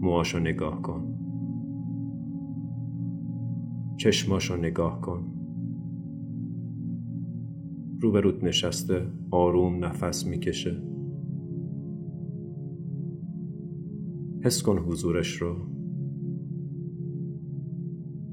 موهاشو 0.00 0.38
نگاه 0.38 0.82
کن. 0.82 1.16
چشماشو 3.96 4.56
نگاه 4.56 5.00
کن. 5.00 5.26
روبروت 8.00 8.44
نشسته 8.44 9.06
آروم 9.30 9.84
نفس 9.84 10.26
می‌کشه. 10.26 10.82
حس 14.44 14.62
کن 14.62 14.78
حضورش 14.78 15.36
رو. 15.36 15.56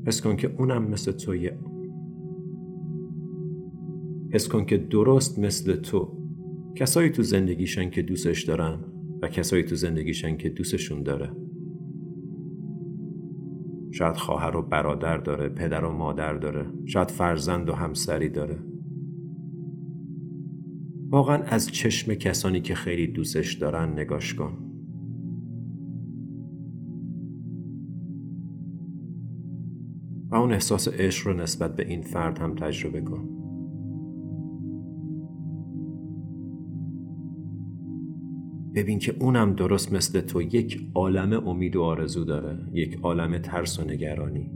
حس 0.08 0.22
کن 0.22 0.36
که 0.36 0.56
اونم 0.58 0.90
مثل 0.90 1.12
توی 1.12 1.52
حس 4.32 4.48
کن 4.48 4.66
که 4.66 4.78
درست 4.78 5.40
مثل 5.40 5.76
تو. 5.76 6.18
کسایی 6.76 7.10
تو 7.10 7.24
زندگیشن 7.24 7.90
که 7.90 8.02
دوستش 8.02 8.44
دارن 8.44 8.80
و 9.22 9.28
کسایی 9.28 9.64
تو 9.64 9.76
زندگیشن 9.76 10.38
که 10.38 10.50
دوستشون 10.50 11.04
داره. 11.04 11.32
شاید 13.92 14.16
خواهر 14.16 14.56
و 14.56 14.62
برادر 14.62 15.18
داره 15.18 15.50
پدر 15.50 15.86
و 15.86 15.92
مادر 15.92 16.34
داره 16.34 16.66
شاید 16.86 17.12
فرزند 17.12 17.70
و 17.70 17.74
همسری 17.74 18.30
داره. 18.30 18.60
واقعا 21.10 21.38
از 21.38 21.68
چشم 21.72 22.14
کسانی 22.14 22.62
که 22.62 22.76
خیلی 22.76 23.08
دوستش 23.08 23.54
دارن 23.54 24.00
نگاش 24.00 24.34
کن. 24.34 24.58
و 30.30 30.36
اون 30.36 30.52
احساس 30.52 30.88
عشق 30.88 31.28
رو 31.28 31.34
نسبت 31.34 31.76
به 31.76 31.88
این 31.88 32.02
فرد 32.02 32.40
هم 32.40 32.56
تجربه 32.56 33.02
کن. 33.02 33.47
ببین 38.78 39.00
که 39.00 39.16
اونم 39.20 39.54
درست 39.54 39.94
مثل 39.94 40.22
تو 40.22 40.42
یک 40.42 40.90
عالم 40.96 41.48
امید 41.48 41.76
و 41.76 41.82
آرزو 41.82 42.24
داره 42.24 42.58
یک 42.74 43.00
عالم 43.04 43.38
ترس 43.38 43.80
و 43.80 43.84
نگرانی. 43.84 44.52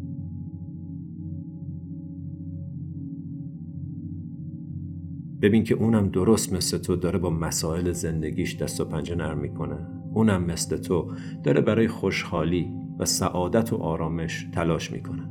ببین 5.41 5.63
که 5.63 5.75
اونم 5.75 6.09
درست 6.09 6.53
مثل 6.53 6.77
تو 6.77 6.95
داره 6.95 7.19
با 7.19 7.29
مسائل 7.29 7.91
زندگیش 7.91 8.61
دست 8.61 8.81
و 8.81 8.85
پنجه 8.85 9.15
نرم 9.15 9.39
می‌کنه. 9.39 9.87
اونم 10.13 10.43
مثل 10.43 10.77
تو 10.77 11.11
داره 11.43 11.61
برای 11.61 11.87
خوشحالی 11.87 12.67
و 12.99 13.05
سعادت 13.05 13.73
و 13.73 13.75
آرامش 13.75 14.47
تلاش 14.53 14.91
می‌کنه. 14.91 15.29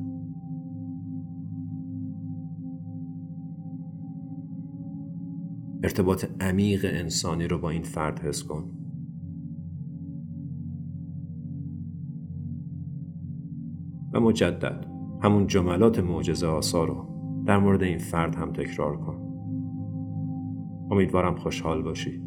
ارتباط 5.82 6.26
عمیق 6.40 6.86
انسانی 6.88 7.48
رو 7.48 7.58
با 7.58 7.70
این 7.70 7.82
فرد 7.82 8.20
حس 8.20 8.42
کن. 8.42 8.79
مجدد. 14.20 14.86
همون 15.22 15.46
جملات 15.46 15.98
معجزه 15.98 16.46
آسا 16.46 16.84
رو 16.84 17.06
در 17.46 17.58
مورد 17.58 17.82
این 17.82 17.98
فرد 17.98 18.34
هم 18.34 18.52
تکرار 18.52 18.96
کن. 18.96 19.16
امیدوارم 20.90 21.36
خوشحال 21.36 21.82
باشی. 21.82 22.22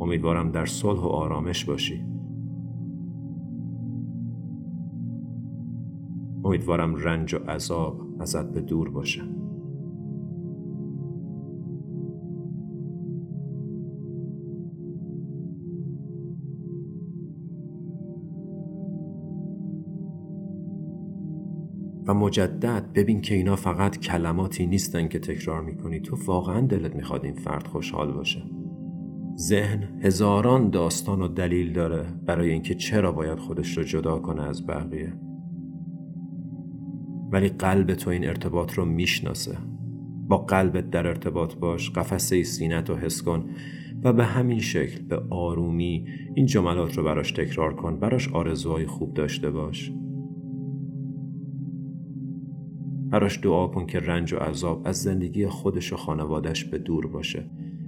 امیدوارم 0.00 0.50
در 0.50 0.66
صلح 0.66 1.00
و 1.00 1.06
آرامش 1.06 1.64
باشی. 1.64 2.04
امیدوارم 6.44 6.94
رنج 6.94 7.34
و 7.34 7.38
عذاب 7.38 8.00
ازت 8.20 8.52
به 8.52 8.60
دور 8.60 8.90
باشه. 8.90 9.35
و 22.06 22.14
مجدد 22.14 22.92
ببین 22.94 23.20
که 23.20 23.34
اینا 23.34 23.56
فقط 23.56 23.98
کلماتی 23.98 24.66
نیستن 24.66 25.08
که 25.08 25.18
تکرار 25.18 25.62
می‌کنی. 25.62 26.00
تو 26.00 26.16
واقعا 26.26 26.60
دلت 26.60 26.96
می‌خواد 26.96 27.24
این 27.24 27.34
فرد 27.34 27.66
خوشحال 27.66 28.12
باشه. 28.12 28.42
ذهن 29.36 30.00
هزاران 30.02 30.70
داستان 30.70 31.22
و 31.22 31.28
دلیل 31.28 31.72
داره 31.72 32.06
برای 32.26 32.50
اینکه 32.50 32.74
چرا 32.74 33.12
باید 33.12 33.38
خودش 33.38 33.78
رو 33.78 33.84
جدا 33.84 34.18
کنه 34.18 34.42
از 34.42 34.66
بقیه. 34.66 35.12
ولی 37.32 37.48
قلب 37.48 37.94
تو 37.94 38.10
این 38.10 38.26
ارتباط 38.26 38.74
رو 38.74 38.84
می‌شناسه. 38.84 39.58
با 40.28 40.38
قلبت 40.38 40.90
در 40.90 41.06
ارتباط 41.06 41.54
باش 41.54 41.90
قفسه 41.90 42.42
سینت 42.42 42.90
رو 42.90 42.96
حس 42.96 43.22
کن 43.22 43.44
و 44.04 44.12
به 44.12 44.24
همین 44.24 44.58
شکل 44.58 45.02
به 45.02 45.22
آرومی 45.30 46.06
این 46.34 46.46
جملات 46.46 46.98
رو 46.98 47.04
براش 47.04 47.32
تکرار 47.32 47.74
کن 47.74 47.98
براش 48.00 48.28
آرزوهای 48.32 48.86
خوب 48.86 49.14
داشته 49.14 49.50
باش. 49.50 49.92
براش 53.10 53.40
دعا 53.42 53.66
کن 53.66 53.86
که 53.86 54.00
رنج 54.00 54.32
و 54.32 54.36
عذاب 54.36 54.82
از 54.84 55.02
زندگی 55.02 55.46
خودش 55.46 55.92
و 55.92 55.96
خانوادش 55.96 56.64
به 56.64 56.78
دور 56.78 57.06
باشه. 57.06 57.44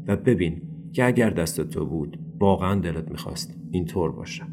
و 0.07 0.17
ببین 0.17 0.63
که 0.93 1.05
اگر 1.05 1.31
دست 1.31 1.61
تو 1.61 1.87
بود 1.87 2.19
واقعا 2.41 2.81
دلت 2.81 3.11
می‌خواست 3.11 3.57
اینطور 3.71 4.13
باشه. 4.13 4.45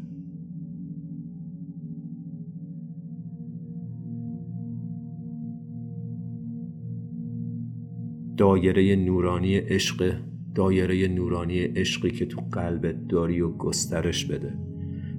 دایره 8.36 8.96
نورانی 8.96 9.56
عشق 9.56 10.16
دایره 10.54 11.08
نورانی 11.08 11.58
عشقی 11.58 12.10
که 12.10 12.26
تو 12.26 12.40
قلبت 12.52 13.08
داری 13.08 13.40
و 13.40 13.50
گسترش 13.50 14.24
بده. 14.24 14.54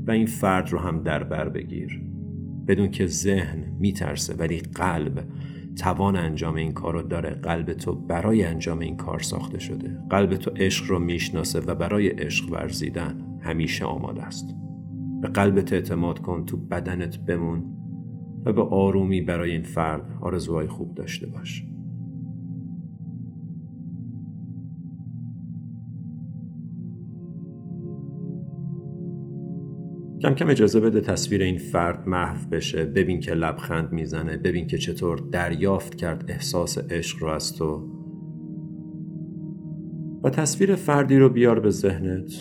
و 0.08 0.12
این 0.12 0.26
فرد 0.26 0.70
رو 0.70 0.80
هم 0.80 1.04
در 1.04 1.24
بر 1.24 1.50
بگیر. 1.50 2.02
بدون 2.68 2.92
که 2.92 3.06
ذهن 3.08 3.64
میترسه 3.80 4.36
ولی 4.36 4.58
قلب 4.58 5.24
توان 5.78 6.16
انجام 6.16 6.56
این 6.56 6.72
کار 6.72 6.94
رو 6.94 7.02
داره. 7.02 7.30
قلب 7.30 7.74
تو 7.74 7.96
برای 7.96 8.44
انجام 8.44 8.80
این 8.80 8.98
کار 8.98 9.20
ساخته 9.20 9.60
شده. 9.60 9.98
قلب 10.10 10.36
تو 10.36 10.52
عشق 10.56 10.86
رو 10.90 11.00
می‌شناسه 11.00 11.60
و 11.60 11.76
برای 11.76 12.08
عشق 12.08 12.52
ورزیدن 12.52 13.40
همیشه 13.42 13.86
آماده 13.86 14.24
است. 14.24 14.56
به 15.22 15.28
قلبت 15.28 15.74
اعتماد 15.74 16.20
کن 16.20 16.46
تو 16.46 16.58
بدنت 16.58 17.18
بمون 17.18 17.64
و 18.46 18.54
به 18.54 18.62
آرومی 18.62 19.22
برای 19.22 19.52
این 19.52 19.64
فرد 19.64 20.18
آرزوهای 20.22 20.68
خوب 20.68 20.96
داشته 20.96 21.28
باش. 21.28 21.66
کم 30.22 30.34
کم 30.34 30.50
اجازه 30.50 30.80
بده 30.80 31.02
تصویر 31.02 31.42
این 31.42 31.58
فرد 31.58 32.08
محو 32.08 32.50
بشه 32.50 32.86
ببین 32.86 33.20
که 33.20 33.34
لبخند 33.34 33.92
می‌زنه 33.92 34.38
ببین 34.38 34.68
که 34.68 34.78
چطور 34.78 35.18
دریافت 35.32 35.96
کرد 35.96 36.26
احساس 36.28 36.78
عشق 36.78 37.24
رو 37.24 37.28
از 37.28 37.54
تو. 37.54 37.98
و 40.24 40.30
تصویر 40.30 40.76
فردی 40.76 41.18
رو 41.18 41.30
بیار 41.30 41.60
به 41.60 41.70
ذهنت 41.70 42.32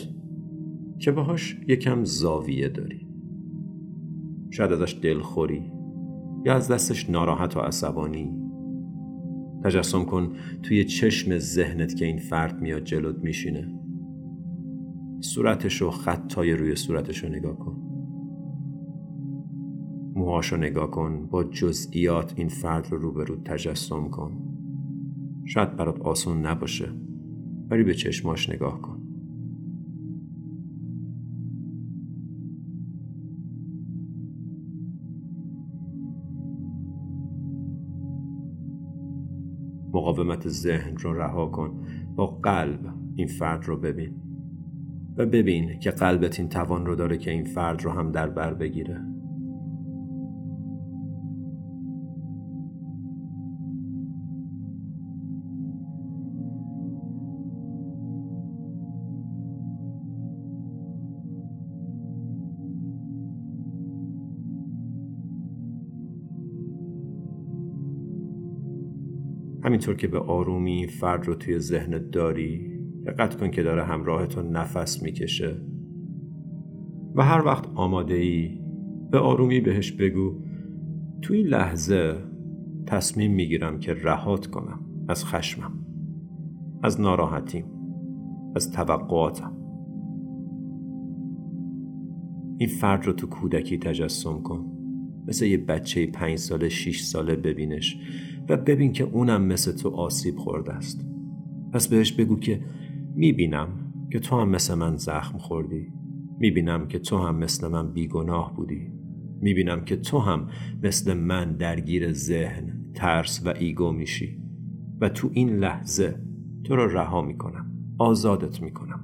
که 0.99 1.11
باهاش 1.11 1.57
یکم 1.67 2.03
زاویه 2.03 2.69
داری. 2.69 3.07
شاید 4.49 4.71
ازش 4.71 4.99
دلخوری 5.01 5.71
یا 6.45 6.53
از 6.53 6.71
دستش 6.71 7.09
ناراحت 7.09 7.57
و 7.57 7.59
عصبانی. 7.59 8.31
تجسم 9.63 10.05
کن 10.05 10.33
توی 10.63 10.83
چشم 10.83 11.37
ذهنت 11.37 11.95
که 11.95 12.05
این 12.05 12.17
فرد 12.17 12.61
میاد 12.61 12.83
جلوت 12.83 13.23
میشینه. 13.23 13.86
صورتش 15.19 15.81
و 15.81 15.89
خطای 15.89 16.53
روی 16.53 16.75
صورتش 16.75 17.23
رو 17.23 17.29
نگاه 17.29 17.59
کن. 17.59 17.77
موهاش 20.15 20.51
رو 20.51 20.57
نگاه 20.57 20.91
کن 20.91 21.27
با 21.27 21.43
جزئیات 21.43 22.33
این 22.35 22.47
فرد 22.47 22.87
رو 22.91 22.97
روبرو 22.97 23.35
تجسم 23.35 24.09
کن. 24.09 24.31
شاید 25.45 25.75
برات 25.75 26.01
آسون 26.01 26.45
نباشه 26.45 26.89
ولی 27.69 27.83
به 27.83 27.93
چشماش 27.93 28.49
نگاه 28.49 28.81
کن. 28.81 28.97
مقاومت 39.93 40.47
ذهن 40.47 40.97
رو 40.97 41.13
رها 41.13 41.45
کن 41.45 41.85
با 42.15 42.27
قلب 42.27 42.93
این 43.15 43.27
فرد 43.27 43.65
رو 43.65 43.77
ببین. 43.77 44.26
و 45.17 45.25
ببین 45.25 45.79
که 45.79 45.91
قلبت 45.91 46.39
این 46.39 46.49
توان 46.49 46.85
رو 46.85 46.95
داره 46.95 47.17
که 47.17 47.31
این 47.31 47.45
فرد 47.45 47.83
رو 47.83 47.91
هم 47.91 48.11
در 48.11 48.29
بر 48.29 48.53
بگیره. 48.53 49.01
همینطور 69.63 69.95
که 69.95 70.07
به 70.07 70.19
آرومی 70.19 70.87
فرد 70.87 71.27
رو 71.27 71.35
توی 71.35 71.59
ذهنت 71.59 72.11
داری 72.11 72.76
دقت 73.07 73.35
کن 73.35 73.51
که 73.51 73.63
داره 73.63 73.83
همراهتون 73.83 74.49
نفس 74.49 75.03
می‌کشه. 75.03 75.55
و 77.15 77.23
هر 77.23 77.45
وقت 77.45 77.67
آماده 77.75 78.13
ای 78.13 78.61
به 79.11 79.19
آرومی 79.19 79.61
بهش 79.61 79.91
بگو. 79.91 80.41
تو 81.21 81.33
این 81.33 81.47
لحظه 81.47 82.15
تصمیم 82.85 83.31
می‌گیرم 83.31 83.79
که 83.79 83.93
رهات 83.93 84.47
کنم. 84.47 84.79
از 85.07 85.25
خشمم 85.25 85.71
از 86.83 87.01
ناراحتیم 87.01 87.65
از 88.55 88.71
توقعاتم. 88.71 89.57
این 92.57 92.69
فرد 92.69 93.05
رو 93.05 93.13
تو 93.13 93.27
کودکی 93.27 93.77
تجسم 93.77 94.41
کن. 94.41 94.65
مثل 95.27 95.45
یه 95.45 95.57
بچه 95.57 96.05
پنج 96.05 96.35
ساله 96.37 96.69
شیش 96.69 97.01
ساله 97.01 97.35
ببینش 97.35 97.99
و 98.49 98.57
ببین 98.57 98.91
که 98.91 99.03
اونم 99.03 99.45
مثل 99.45 99.71
تو 99.71 99.89
آسیب 99.89 100.35
خورده 100.35 100.73
است. 100.73 101.05
پس 101.73 101.87
بهش 101.87 102.11
بگو 102.11 102.39
که 102.39 102.59
می‌بینم 103.17 103.67
که 104.11 104.19
تو 104.19 104.39
هم 104.39 104.49
مثل 104.49 104.73
من 104.73 104.95
زخم 104.95 105.37
خوردی. 105.37 105.87
می‌بینم 106.39 106.87
که 106.87 106.99
تو 106.99 107.17
هم 107.17 107.35
مثل 107.35 107.67
من 107.67 107.93
بیگناه 107.93 108.55
بودی. 108.55 108.91
می‌بینم 109.41 109.85
که 109.85 109.95
تو 109.95 110.19
هم 110.19 110.47
مثل 110.83 111.13
من 111.13 111.53
درگیر 111.53 112.13
ذهن 112.13 112.91
ترس 112.93 113.41
و 113.45 113.53
ایگو 113.59 113.91
میشی. 113.91 114.41
و 115.01 115.09
تو 115.09 115.29
این 115.33 115.49
لحظه 115.49 116.15
تو 116.63 116.75
رو 116.75 116.87
رها 116.87 117.21
می‌کنم. 117.21 117.71
آزادت 117.97 118.61
می‌کنم. 118.61 118.99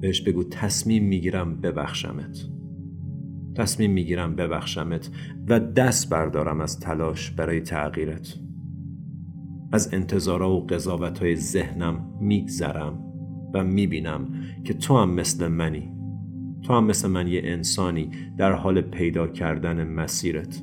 بهش 0.00 0.20
بگو 0.20 0.44
تصمیم 0.44 1.04
می‌گیرم 1.04 1.60
ببخشمت. 1.60 2.48
تصمیم 3.54 3.90
می‌گیرم 3.90 4.36
ببخشمت 4.36 5.10
و 5.48 5.60
دست 5.60 6.10
بردارم 6.10 6.60
از 6.60 6.80
تلاش 6.80 7.30
برای 7.30 7.60
تغییرت. 7.60 8.38
از 9.72 9.94
انتظارا 9.94 10.50
و 10.50 10.66
قضاوت 10.66 11.18
های 11.18 11.36
ذهنم 11.36 12.18
میگذرم. 12.20 13.09
و 13.54 13.64
می‌بینم 13.64 14.28
که 14.64 14.74
تو 14.74 14.96
هم 14.96 15.14
مثل 15.14 15.48
منی. 15.48 15.92
تو 16.62 16.72
هم 16.72 16.84
مثل 16.84 17.10
من 17.10 17.26
یه 17.26 17.40
انسانی 17.44 18.10
در 18.38 18.52
حال 18.52 18.80
پیدا 18.80 19.28
کردن 19.28 19.88
مسیرت. 19.88 20.62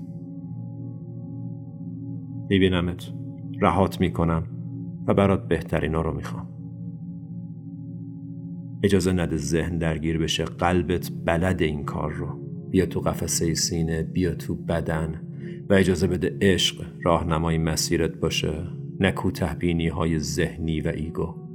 میبینمت. 2.49 3.09
رهات 3.61 4.01
می‌کنم 4.01 4.43
و 5.07 5.13
برات 5.13 5.47
بهترینا 5.47 6.01
رو 6.01 6.15
می‌خوام. 6.15 6.47
اجازه 8.83 9.11
نده 9.11 9.37
ذهن 9.37 9.77
درگیر 9.77 10.17
بشه. 10.17 10.43
قلبت 10.45 11.11
بلد 11.25 11.61
این 11.61 11.83
کار 11.83 12.11
رو. 12.11 12.27
بیا 12.69 12.85
تو 12.85 12.99
قفسه 12.99 13.53
سینه 13.53 14.03
بیا 14.03 14.35
تو 14.35 14.55
بدن 14.55 15.21
و 15.69 15.73
اجازه 15.73 16.07
بده 16.07 16.37
عشق 16.41 16.85
راهنمای 17.03 17.57
مسیرت 17.57 18.15
باشه. 18.15 18.53
نه 18.99 19.11
کوتهبینی 19.11 19.87
های 19.87 20.19
ذهنی 20.19 20.81
و 20.81 20.87
ایگو. 20.87 21.46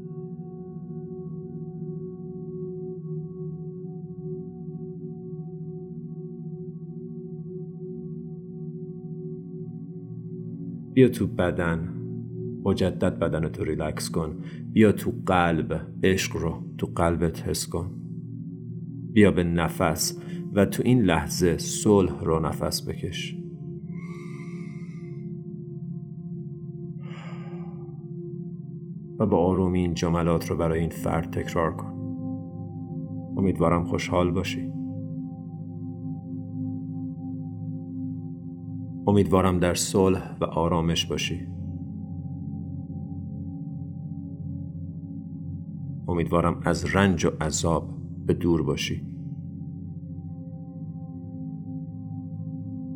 بیا 10.95 11.09
تو 11.09 11.27
بدن. 11.27 11.89
مجدد 12.65 13.19
بدن 13.19 13.49
تو 13.49 13.65
ریلکس 13.65 14.11
کن. 14.11 14.37
بیا 14.73 14.93
تو 14.93 15.13
قلب. 15.27 15.87
عشق 16.03 16.37
رو 16.37 16.63
تو 16.79 16.87
قلبت 16.87 17.49
حس 17.49 17.67
کن. 17.67 17.91
بیا 19.13 19.31
به 19.31 19.45
نفس 19.45 20.19
و 20.53 20.65
تو 20.67 20.83
این 20.87 21.03
لحظه 21.03 21.59
صلح 21.59 22.25
رو 22.25 22.41
نفس 22.41 22.89
بکش. 22.89 23.37
و 29.19 29.27
با 29.27 29.39
آرومی 29.39 29.81
این 29.81 29.95
جملات 29.95 30.51
رو 30.51 30.57
برای 30.57 30.81
این 30.81 30.91
فرد 30.91 31.31
تکرار 31.31 31.77
کن. 31.77 31.93
امیدوارم 33.37 33.85
خوشحال 33.85 34.31
باشی. 34.31 34.82
امیدوارم 39.07 39.59
در 39.59 39.75
صلح 39.75 40.37
و 40.41 40.45
آرامش 40.45 41.07
باشی. 41.07 41.47
امیدوارم 46.09 46.61
از 46.65 46.97
رنج 46.97 47.25
و 47.25 47.31
عذاب 47.41 47.91
به 48.27 48.35
دور 48.35 48.63
باشی. 48.63 49.07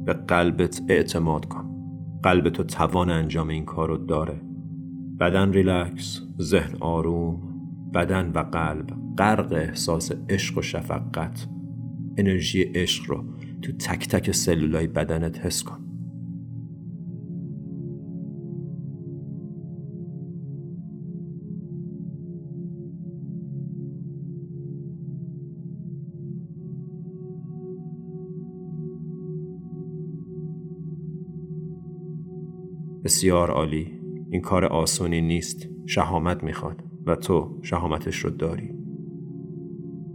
به 0.05 0.13
قلبت 0.13 0.83
اعتماد 0.89 1.45
کن. 1.45 1.65
قلب 2.23 2.49
تو 2.49 2.63
توان 2.63 3.11
انجام 3.11 3.49
این 3.49 3.65
کار 3.65 3.89
رو 3.89 3.97
داره. 3.97 4.41
بدن 5.21 5.53
ریلکس 5.53 6.21
ذهن 6.41 6.77
آروم 6.81 7.43
بدن 7.95 8.33
و 8.35 8.39
قلب. 8.39 8.87
غرق 9.19 9.53
احساس 9.53 10.13
عشق 10.29 10.59
و 10.59 10.63
شفقت. 10.63 11.49
انرژی 12.17 12.63
عشق 12.63 13.11
رو 13.11 13.25
تو 13.63 13.73
تک 13.73 14.09
تک 14.09 14.31
سلولای 14.31 14.87
بدنت 14.87 15.47
حس 15.47 15.63
کن. 15.63 15.96
بسیار 33.07 33.51
عالی. 33.51 33.87
این 34.31 34.41
کار 34.41 34.65
آسونی 34.65 35.21
نیست. 35.21 35.69
شهامت 35.87 36.45
می‌خواد 36.45 36.85
و 37.07 37.17
تو 37.17 37.59
شهامتش 37.63 38.17
رو 38.17 38.31
داری. 38.31 38.71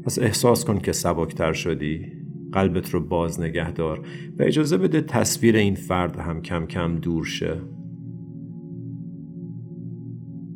پس 0.04 0.20
احساس 0.20 0.66
کن 0.66 0.80
که 0.80 0.92
سبکتر 0.92 1.54
شدی. 1.54 2.06
قلبت 2.52 2.90
رو 2.90 3.08
باز 3.08 3.42
نگه 3.42 3.72
دار 3.72 4.08
و 4.40 4.44
اجازه 4.44 4.78
بده 4.78 5.02
تصویر 5.02 5.56
این 5.56 5.76
فرد 5.76 6.20
هم 6.20 6.42
کم 6.42 6.66
کم 6.66 6.96
دور 6.96 7.26
شه. 7.26 7.62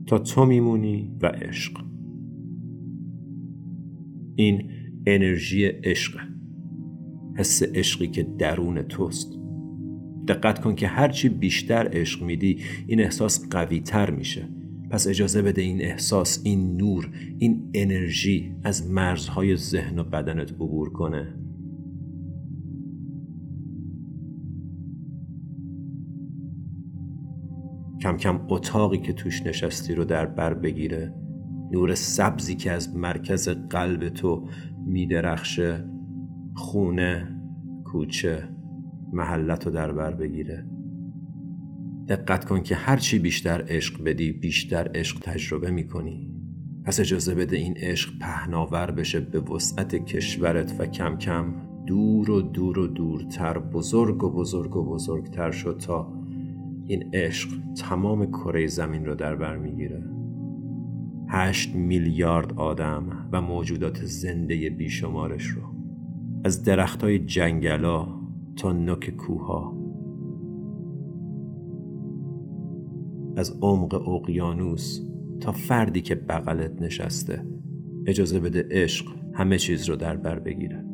تا 0.07 0.19
تو 0.19 0.45
میمونی 0.45 1.11
و 1.21 1.27
عشق. 1.27 1.77
این 4.35 4.71
انرژی 5.07 5.65
عشق. 5.65 6.19
حس 7.37 7.63
عشقی 7.63 8.07
که 8.07 8.23
درون 8.23 8.81
توست. 8.81 9.44
دقت 10.27 10.61
کن 10.61 10.75
که 10.75 10.87
هرچی 10.87 11.29
بیشتر 11.29 11.89
عشق 11.93 12.23
میدی 12.23 12.63
این 12.87 13.01
احساس 13.01 13.49
قوی 13.49 13.79
تر 13.79 14.11
میشه. 14.11 14.47
پس 14.89 15.07
اجازه 15.07 15.41
بده 15.41 15.61
این 15.61 15.81
احساس 15.81 16.41
این 16.43 16.77
نور 16.77 17.11
این 17.39 17.69
انرژی 17.73 18.55
از 18.63 18.91
مرزهای 18.91 19.55
ذهن 19.55 19.99
و 19.99 20.03
بدنت 20.03 20.51
عبور 20.51 20.93
کنه. 20.93 21.35
کم 28.01 28.17
کم 28.17 28.41
اتاقی 28.49 28.97
که 28.97 29.13
توش 29.13 29.45
نشستی 29.45 29.95
رو 29.95 30.05
در 30.05 30.25
بر 30.25 30.53
بگیره. 30.53 31.13
نور 31.71 31.95
سبزی 31.95 32.55
که 32.55 32.71
از 32.71 32.95
مرکز 32.95 33.49
قلب 33.49 34.09
تو 34.09 34.47
میدرخشه. 34.85 35.85
خونه 36.55 37.39
کوچه. 37.85 38.54
محلت 39.15 39.65
رو 39.65 39.71
در 39.71 39.91
بر 39.91 40.13
بگیره. 40.13 40.65
دقت 42.07 42.45
کن 42.45 42.61
که 42.61 42.75
هرچی 42.75 43.19
بیشتر 43.19 43.65
عشق 43.67 44.03
بدی 44.03 44.31
بیشتر 44.31 44.91
عشق 44.95 45.19
تجربه 45.19 45.71
می‌کنی. 45.71 46.31
پس 46.83 46.99
اجازه 46.99 47.35
بده 47.35 47.57
این 47.57 47.73
عشق 47.77 48.19
پهناور 48.19 48.91
بشه 48.91 49.19
به 49.19 49.39
وسعت 49.39 49.95
کشورت 49.95 50.75
و 50.79 50.85
کم 50.85 51.17
کم 51.17 51.53
دور 51.87 52.31
و 52.31 52.41
دور 52.41 52.79
و 52.79 52.87
دورتر 52.87 53.59
بزرگ 53.59 54.23
و 54.23 54.29
بزرگ 54.29 54.75
و 54.75 54.85
بزرگتر 54.85 55.51
شد 55.51 55.77
تا 55.77 56.13
این 56.87 57.09
عشق 57.13 57.49
تمام 57.75 58.25
کره 58.25 58.67
زمین 58.67 59.05
رو 59.05 59.15
در 59.15 59.35
بر 59.35 59.57
می‌گیره. 59.57 60.03
هشت 61.29 61.75
میلیارد 61.75 62.53
آدم 62.53 63.29
و 63.31 63.41
موجودات 63.41 64.05
زنده 64.05 64.69
بیشمارش 64.69 65.45
رو. 65.45 65.61
از 66.43 66.63
درخت 66.63 67.03
های 67.03 67.19
جنگلا 67.19 68.14
تا 68.55 68.71
نوک 68.73 69.09
کوها 69.09 69.77
از 73.35 73.57
عمق 73.61 74.07
اقیانوس 74.09 75.01
تا 75.39 75.51
فردی 75.51 76.01
که 76.01 76.15
بغلت 76.15 76.81
نشسته 76.81 77.45
اجازه 78.07 78.39
بده 78.39 78.67
عشق 78.71 79.05
همه 79.33 79.57
چیز 79.57 79.89
رو 79.89 79.95
در 79.95 80.17
بر 80.17 80.39
بگیره. 80.39 80.85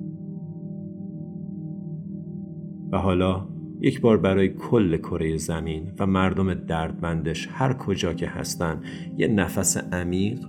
و 2.91 2.97
حالا 2.97 3.47
یک 3.81 4.01
بار 4.01 4.17
برای 4.17 4.49
کل 4.49 4.97
کره 4.97 5.37
زمین 5.37 5.91
و 5.99 6.07
مردم 6.07 6.53
دردمندش 6.53 7.49
هر 7.51 7.73
کجا 7.73 8.13
که 8.13 8.27
هستن 8.27 8.81
یه 9.17 9.27
نفس 9.27 9.77
عمیق 9.77 10.39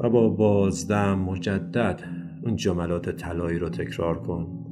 و 0.00 0.10
با 0.10 0.28
بازدم 0.28 1.18
مجدد 1.18 2.19
اون 2.42 2.56
جملات 2.56 3.10
طلایی 3.10 3.58
رو 3.58 3.68
تکرار 3.68 4.22
کن. 4.22 4.64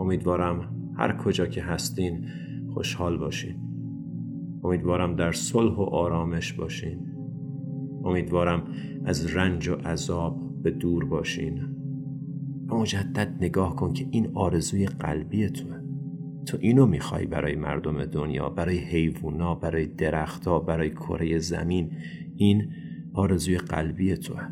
امیدوارم 0.00 0.74
هر 0.96 1.16
کجا 1.16 1.46
که 1.46 1.62
هستین 1.62 2.24
خوشحال 2.74 3.18
باشین. 3.18 3.56
امیدوارم 4.64 5.16
در 5.16 5.32
صلح 5.32 5.76
و 5.76 5.82
آرامش 5.82 6.52
باشین. 6.52 6.98
امیدوارم 8.04 8.64
از 9.04 9.36
رنج 9.36 9.68
و 9.68 9.74
عذاب 9.74 10.62
به 10.62 10.70
دور 10.70 11.04
باشین. 11.04 11.60
و 12.68 12.74
مجدد 12.74 13.36
نگاه 13.40 13.76
کن 13.76 13.92
که 13.92 14.06
این 14.10 14.30
آرزوی 14.34 14.86
قلبی 14.86 15.48
توه. 15.48 15.80
تو 16.46 16.58
اینو 16.60 16.86
می‌خوای 16.86 17.26
برای 17.26 17.56
مردم 17.56 18.04
دنیا 18.04 18.48
برای 18.48 18.78
حیوونا 18.78 19.54
برای 19.54 19.86
درختها 19.86 20.58
برای 20.58 20.90
کره 20.90 21.38
زمین. 21.38 21.90
این 22.36 22.70
آرزوی 23.12 23.58
قلبی 23.58 24.14
توه. 24.14 24.48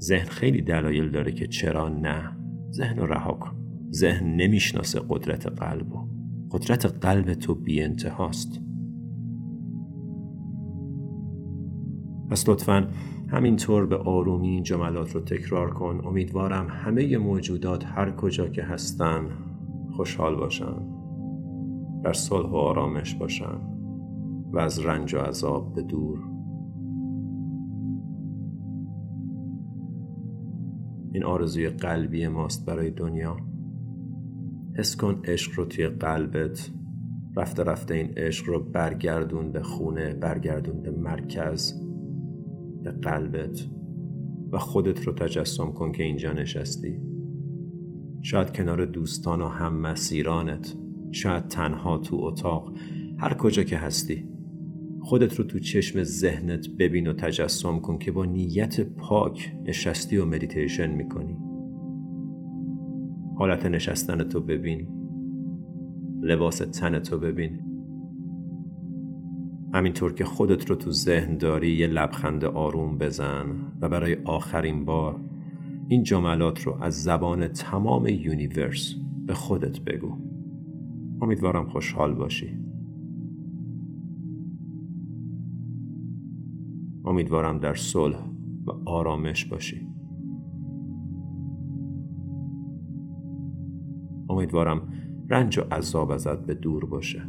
ذهن 0.00 0.24
خیلی 0.24 0.62
دلایل 0.62 1.10
داره 1.10 1.32
که 1.32 1.46
چرا 1.46 1.88
نه. 1.88 2.36
ذهن 2.72 2.98
رو 2.98 3.06
رها 3.06 3.32
کن. 3.32 3.56
ذهن 3.92 4.36
نمی‌شناسه 4.36 5.00
قدرت 5.08 5.46
قلب 5.46 5.92
و 5.92 6.08
قدرت 6.50 6.86
قلب 6.86 7.34
تو 7.34 7.54
بی 7.54 7.82
انتهاست. 7.82 8.60
پس 12.30 12.48
لطفا 12.48 12.88
همینطور 13.28 13.86
به 13.86 13.96
آرومی 13.96 14.48
این 14.48 14.62
جملات 14.62 15.14
رو 15.14 15.20
تکرار 15.20 15.70
کن. 15.70 16.00
امیدوارم 16.04 16.66
همه 16.70 17.18
موجودات 17.18 17.84
هر 17.86 18.10
کجا 18.10 18.48
که 18.48 18.62
هستن 18.62 19.28
خوشحال 19.96 20.36
باشن. 20.36 20.98
در 22.04 22.12
صلح 22.12 22.50
و 22.50 22.56
آرامش 22.56 23.14
باشن 23.14 23.58
و 24.52 24.58
از 24.58 24.78
رنج 24.78 25.14
و 25.14 25.18
عذاب 25.18 25.74
به 25.74 25.82
دور 25.82 26.18
این 31.18 31.26
آرزوی 31.26 31.68
قلبی 31.68 32.28
ماست 32.28 32.66
برای 32.66 32.90
دنیا. 32.90 33.36
حس 34.76 34.96
کن 34.96 35.20
عشق 35.24 35.52
رو 35.56 35.64
توی 35.64 35.88
قلبت. 35.88 36.70
رفته 37.36 37.62
رفته 37.62 37.94
این 37.94 38.12
عشق 38.16 38.48
رو 38.48 38.60
برگردون 38.60 39.52
به 39.52 39.62
خونه 39.62 40.14
برگردون 40.14 40.82
به 40.82 40.90
مرکز 40.90 41.74
به 42.82 42.90
قلبت. 42.90 43.66
و 44.52 44.58
خودت 44.58 45.06
رو 45.06 45.12
تجسم 45.12 45.72
کن 45.72 45.92
که 45.92 46.02
اینجا 46.02 46.32
نشستی. 46.32 47.00
شاید 48.22 48.52
کنار 48.52 48.84
دوستان 48.84 49.40
و 49.40 49.48
هم 49.48 49.80
مسیرانت 49.80 50.74
شاید 51.12 51.48
تنها 51.48 51.98
تو 51.98 52.16
اتاق 52.16 52.72
هر 53.18 53.34
کجا 53.34 53.62
که 53.62 53.76
هستی. 53.76 54.28
خودت 55.08 55.34
رو 55.34 55.44
تو 55.44 55.58
چشم 55.58 56.02
ذهنت 56.02 56.68
ببین 56.68 57.06
و 57.06 57.12
تجسم 57.12 57.78
کن 57.78 57.98
که 57.98 58.12
با 58.12 58.24
نیت 58.24 58.80
پاک 58.80 59.52
نشستی 59.64 60.16
و 60.16 60.24
مدیتیشن 60.24 60.90
می‌کنی. 60.90 61.36
حالت 63.36 63.66
نشستن 63.66 64.22
تو 64.22 64.40
ببین. 64.40 64.88
لباس 66.22 66.58
تن 66.58 66.98
تو 66.98 67.18
ببین. 67.18 67.60
همینطور 69.74 70.14
که 70.14 70.24
خودت 70.24 70.70
رو 70.70 70.76
تو 70.76 70.92
ذهن 70.92 71.36
داری 71.36 71.70
یه 71.70 71.86
لبخند 71.86 72.44
آروم 72.44 72.98
بزن 72.98 73.46
و 73.80 73.88
برای 73.88 74.16
آخرین 74.24 74.84
بار 74.84 75.20
این 75.88 76.02
جملات 76.02 76.62
رو 76.62 76.82
از 76.82 77.02
زبان 77.02 77.48
تمام 77.48 78.06
یونیورس 78.06 78.94
به 79.26 79.34
خودت 79.34 79.80
بگو. 79.80 80.12
امیدوارم 81.22 81.68
خوشحال 81.68 82.14
باشی. 82.14 82.67
امیدوارم 87.08 87.58
در 87.58 87.74
صلح 87.74 88.18
و 88.66 88.70
آرامش 88.86 89.44
باشی. 89.44 89.88
امیدوارم 94.28 94.92
رنج 95.28 95.58
و 95.58 95.62
عذاب 95.62 96.10
ازت 96.10 96.46
به 96.46 96.54
دور 96.54 96.84
باشه. 96.84 97.22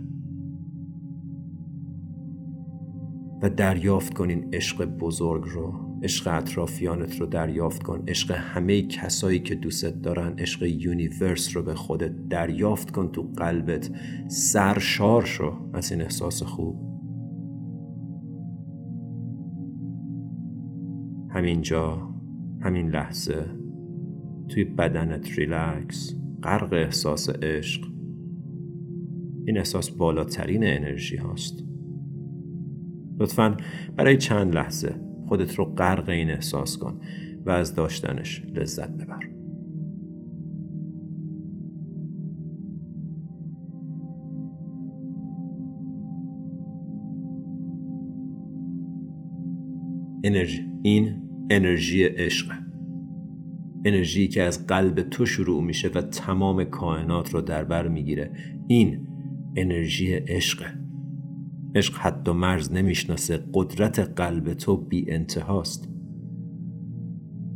و 3.41 3.49
دریافت 3.49 4.13
کن 4.13 4.29
این 4.29 4.49
عشق 4.53 4.85
بزرگ 4.85 5.43
رو 5.47 5.73
عشق 6.03 6.27
اطرافیانت 6.27 7.19
رو 7.19 7.25
دریافت 7.25 7.83
کن. 7.83 8.03
عشق 8.07 8.31
همه 8.31 8.81
کسایی 8.81 9.39
که 9.39 9.55
دوستت 9.55 10.01
دارن 10.01 10.39
عشق 10.39 10.63
universe 10.63 11.55
رو 11.55 11.63
به 11.63 11.75
خودت 11.75 12.27
دریافت 12.29 12.91
کن 12.91 13.07
تو 13.11 13.21
قلبت. 13.37 13.91
سرشار 14.27 15.25
شو 15.25 15.53
از 15.73 15.91
این 15.91 16.01
احساس 16.01 16.43
خوب. 16.43 16.88
همینجا 21.39 22.10
همین 22.62 22.89
لحظه 22.89 23.45
توی 24.49 24.63
بدنت 24.63 25.38
ریلکس 25.38 26.15
غرق 26.43 26.73
احساس 26.73 27.30
عشق. 27.30 27.88
این 29.45 29.58
احساس 29.58 29.89
بالاترین 29.89 30.63
انرژی 30.63 31.17
هاست. 31.17 31.63
لطفا 33.19 33.58
برای 33.97 34.17
چند 34.17 34.56
لحظه 34.56 34.95
خودت 35.28 35.56
رو 35.56 35.65
غرق 35.65 36.10
این 36.10 36.32
احساس 36.32 36.78
کن 36.78 36.99
و 37.45 37.49
از 37.49 37.75
داشتنش 37.75 38.45
لذت 38.45 38.91
ببر. 38.91 39.30
انرژی. 50.23 50.69
این 50.84 51.28
انرژی 51.49 52.03
عشق. 52.03 52.51
انرژی 53.85 54.27
که 54.27 54.43
از 54.43 54.67
قلب 54.67 55.01
تو 55.01 55.25
شروع 55.25 55.63
میشه 55.63 55.88
و 55.88 56.01
تمام 56.01 56.63
کائنات 56.63 57.33
رو 57.33 57.41
در 57.41 57.63
بر 57.63 57.88
می‌گیره. 57.88 58.31
این 58.67 59.07
انرژی 59.55 60.13
عشقه 60.13 60.65
عشق 61.75 61.97
حد 61.97 62.27
و 62.27 62.33
مرز 62.33 62.71
نمی‌شناسه. 62.71 63.39
قدرت 63.53 63.99
قلب 63.99 64.53
تو 64.53 64.77
بی 64.77 65.12
انتهاست 65.12 65.89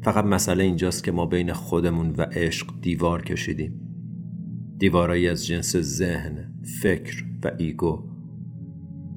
فقط 0.03 0.25
مسئله 0.25 0.63
اینجاست 0.63 1.03
که 1.03 1.11
ما 1.11 1.25
بین 1.25 1.53
خودمون 1.53 2.09
و 2.17 2.21
عشق 2.21 2.67
دیوار 2.81 3.21
کشیدیم. 3.21 3.79
دیوارایی 4.77 5.27
از 5.27 5.45
جنس 5.45 5.77
ذهن، 5.77 6.53
فکر 6.81 7.25
و 7.43 7.51
ایگو. 7.57 8.03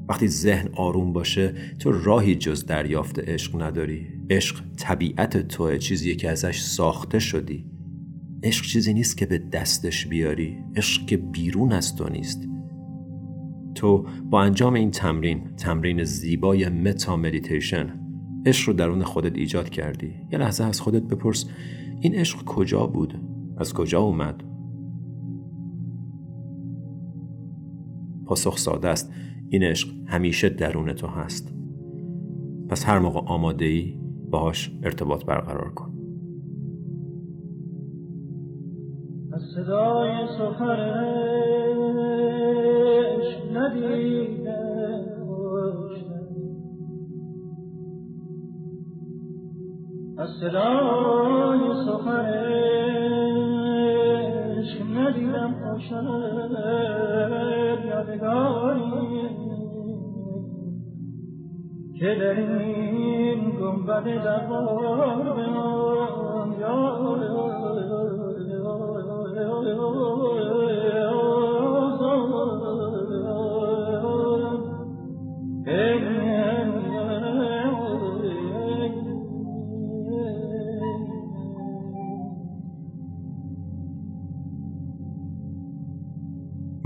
وقتی 0.08 0.28
ذهن 0.28 0.68
آروم 0.74 1.12
باشه 1.12 1.54
تو 1.78 1.92
راهی 1.92 2.34
جز 2.34 2.66
دریافت 2.66 3.28
عشق 3.28 3.62
نداری. 3.62 4.15
عشق 4.30 4.62
طبیعت 4.76 5.48
توه 5.48 5.78
چیزیه 5.78 6.14
که 6.14 6.30
ازش 6.30 6.60
ساخته 6.60 7.18
شدی. 7.18 7.64
عشق 8.42 8.64
چیزی 8.64 8.94
نیست 8.94 9.16
که 9.16 9.26
به 9.26 9.38
دستش 9.38 10.06
بیاری 10.06 10.56
عشق 10.76 11.06
که 11.06 11.16
بیرون 11.16 11.72
از 11.72 11.96
تو 11.96 12.08
نیست. 12.08 12.48
تو 13.74 14.06
با 14.30 14.42
انجام 14.42 14.74
این 14.74 14.90
تمرین 14.90 15.56
تمرین 15.56 16.04
زیبای 16.04 16.68
متا 16.68 17.16
مدیتیشن 17.16 18.00
عشق 18.46 18.68
رو 18.68 18.74
درون 18.74 19.02
خودت 19.02 19.36
ایجاد 19.36 19.68
کردی. 19.68 20.14
یه 20.32 20.38
لحظه 20.38 20.64
از 20.64 20.80
خودت 20.80 21.02
بپرس 21.02 21.46
این 22.00 22.14
عشق 22.14 22.44
کجا 22.44 22.86
بود؟ 22.86 23.20
از 23.56 23.74
کجا 23.74 24.00
اومد؟ 24.00 24.44
پاسخ 28.26 28.58
ساده 28.58 28.88
است. 28.88 29.12
این 29.48 29.62
عشق 29.62 29.88
همیشه 30.06 30.48
درون 30.48 30.92
تو 30.92 31.06
هست. 31.06 31.54
پس 32.68 32.84
هر 32.84 32.98
موقع 32.98 33.20
آماده 33.20 33.64
ای 33.64 34.05
باهاش 34.30 34.70
ارتباط 34.82 35.24
برقرار 35.24 35.70
کن. 35.74 35.92
از 39.32 39.42
صدای 39.54 40.26
سخرش 40.38 41.66
ندیده. 43.54 44.26
از 50.18 50.28
صدای 50.40 51.60
سخرش 51.86 52.66
ندیدم 54.94 55.52
خوشم 55.52 56.06
یادگاری 57.88 59.25
که 61.98 62.14
در 62.20 62.40
این 62.40 63.50
گنبد 63.50 64.04
زبار 64.04 65.34
به 65.34 65.46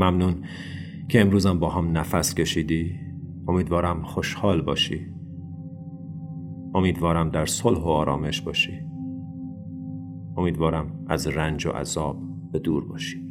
ممنون 0.01 0.35
که 1.09 1.21
امروزم 1.21 1.59
با 1.59 1.71
هم 1.71 1.99
نفس 1.99 2.35
کشیدی 2.35 3.10
امیدوارم 3.51 4.03
خوشحال 4.03 4.63
باشی. 4.63 5.15
امیدوارم 6.75 7.31
در 7.31 7.47
صلح 7.47 7.79
و 7.79 7.89
آرامش 7.89 8.41
باشی. 8.41 8.81
امیدوارم 10.37 11.05
از 11.09 11.27
رنج 11.27 11.67
و 11.67 11.71
عذاب 11.71 12.23
به 12.53 12.59
دور 12.59 12.85
باشی. 12.85 13.29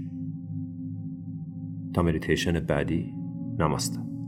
تا 1.94 2.02
مدیتیشن 2.02 2.60
بعدی 2.60 3.14
نماستم 3.60 4.19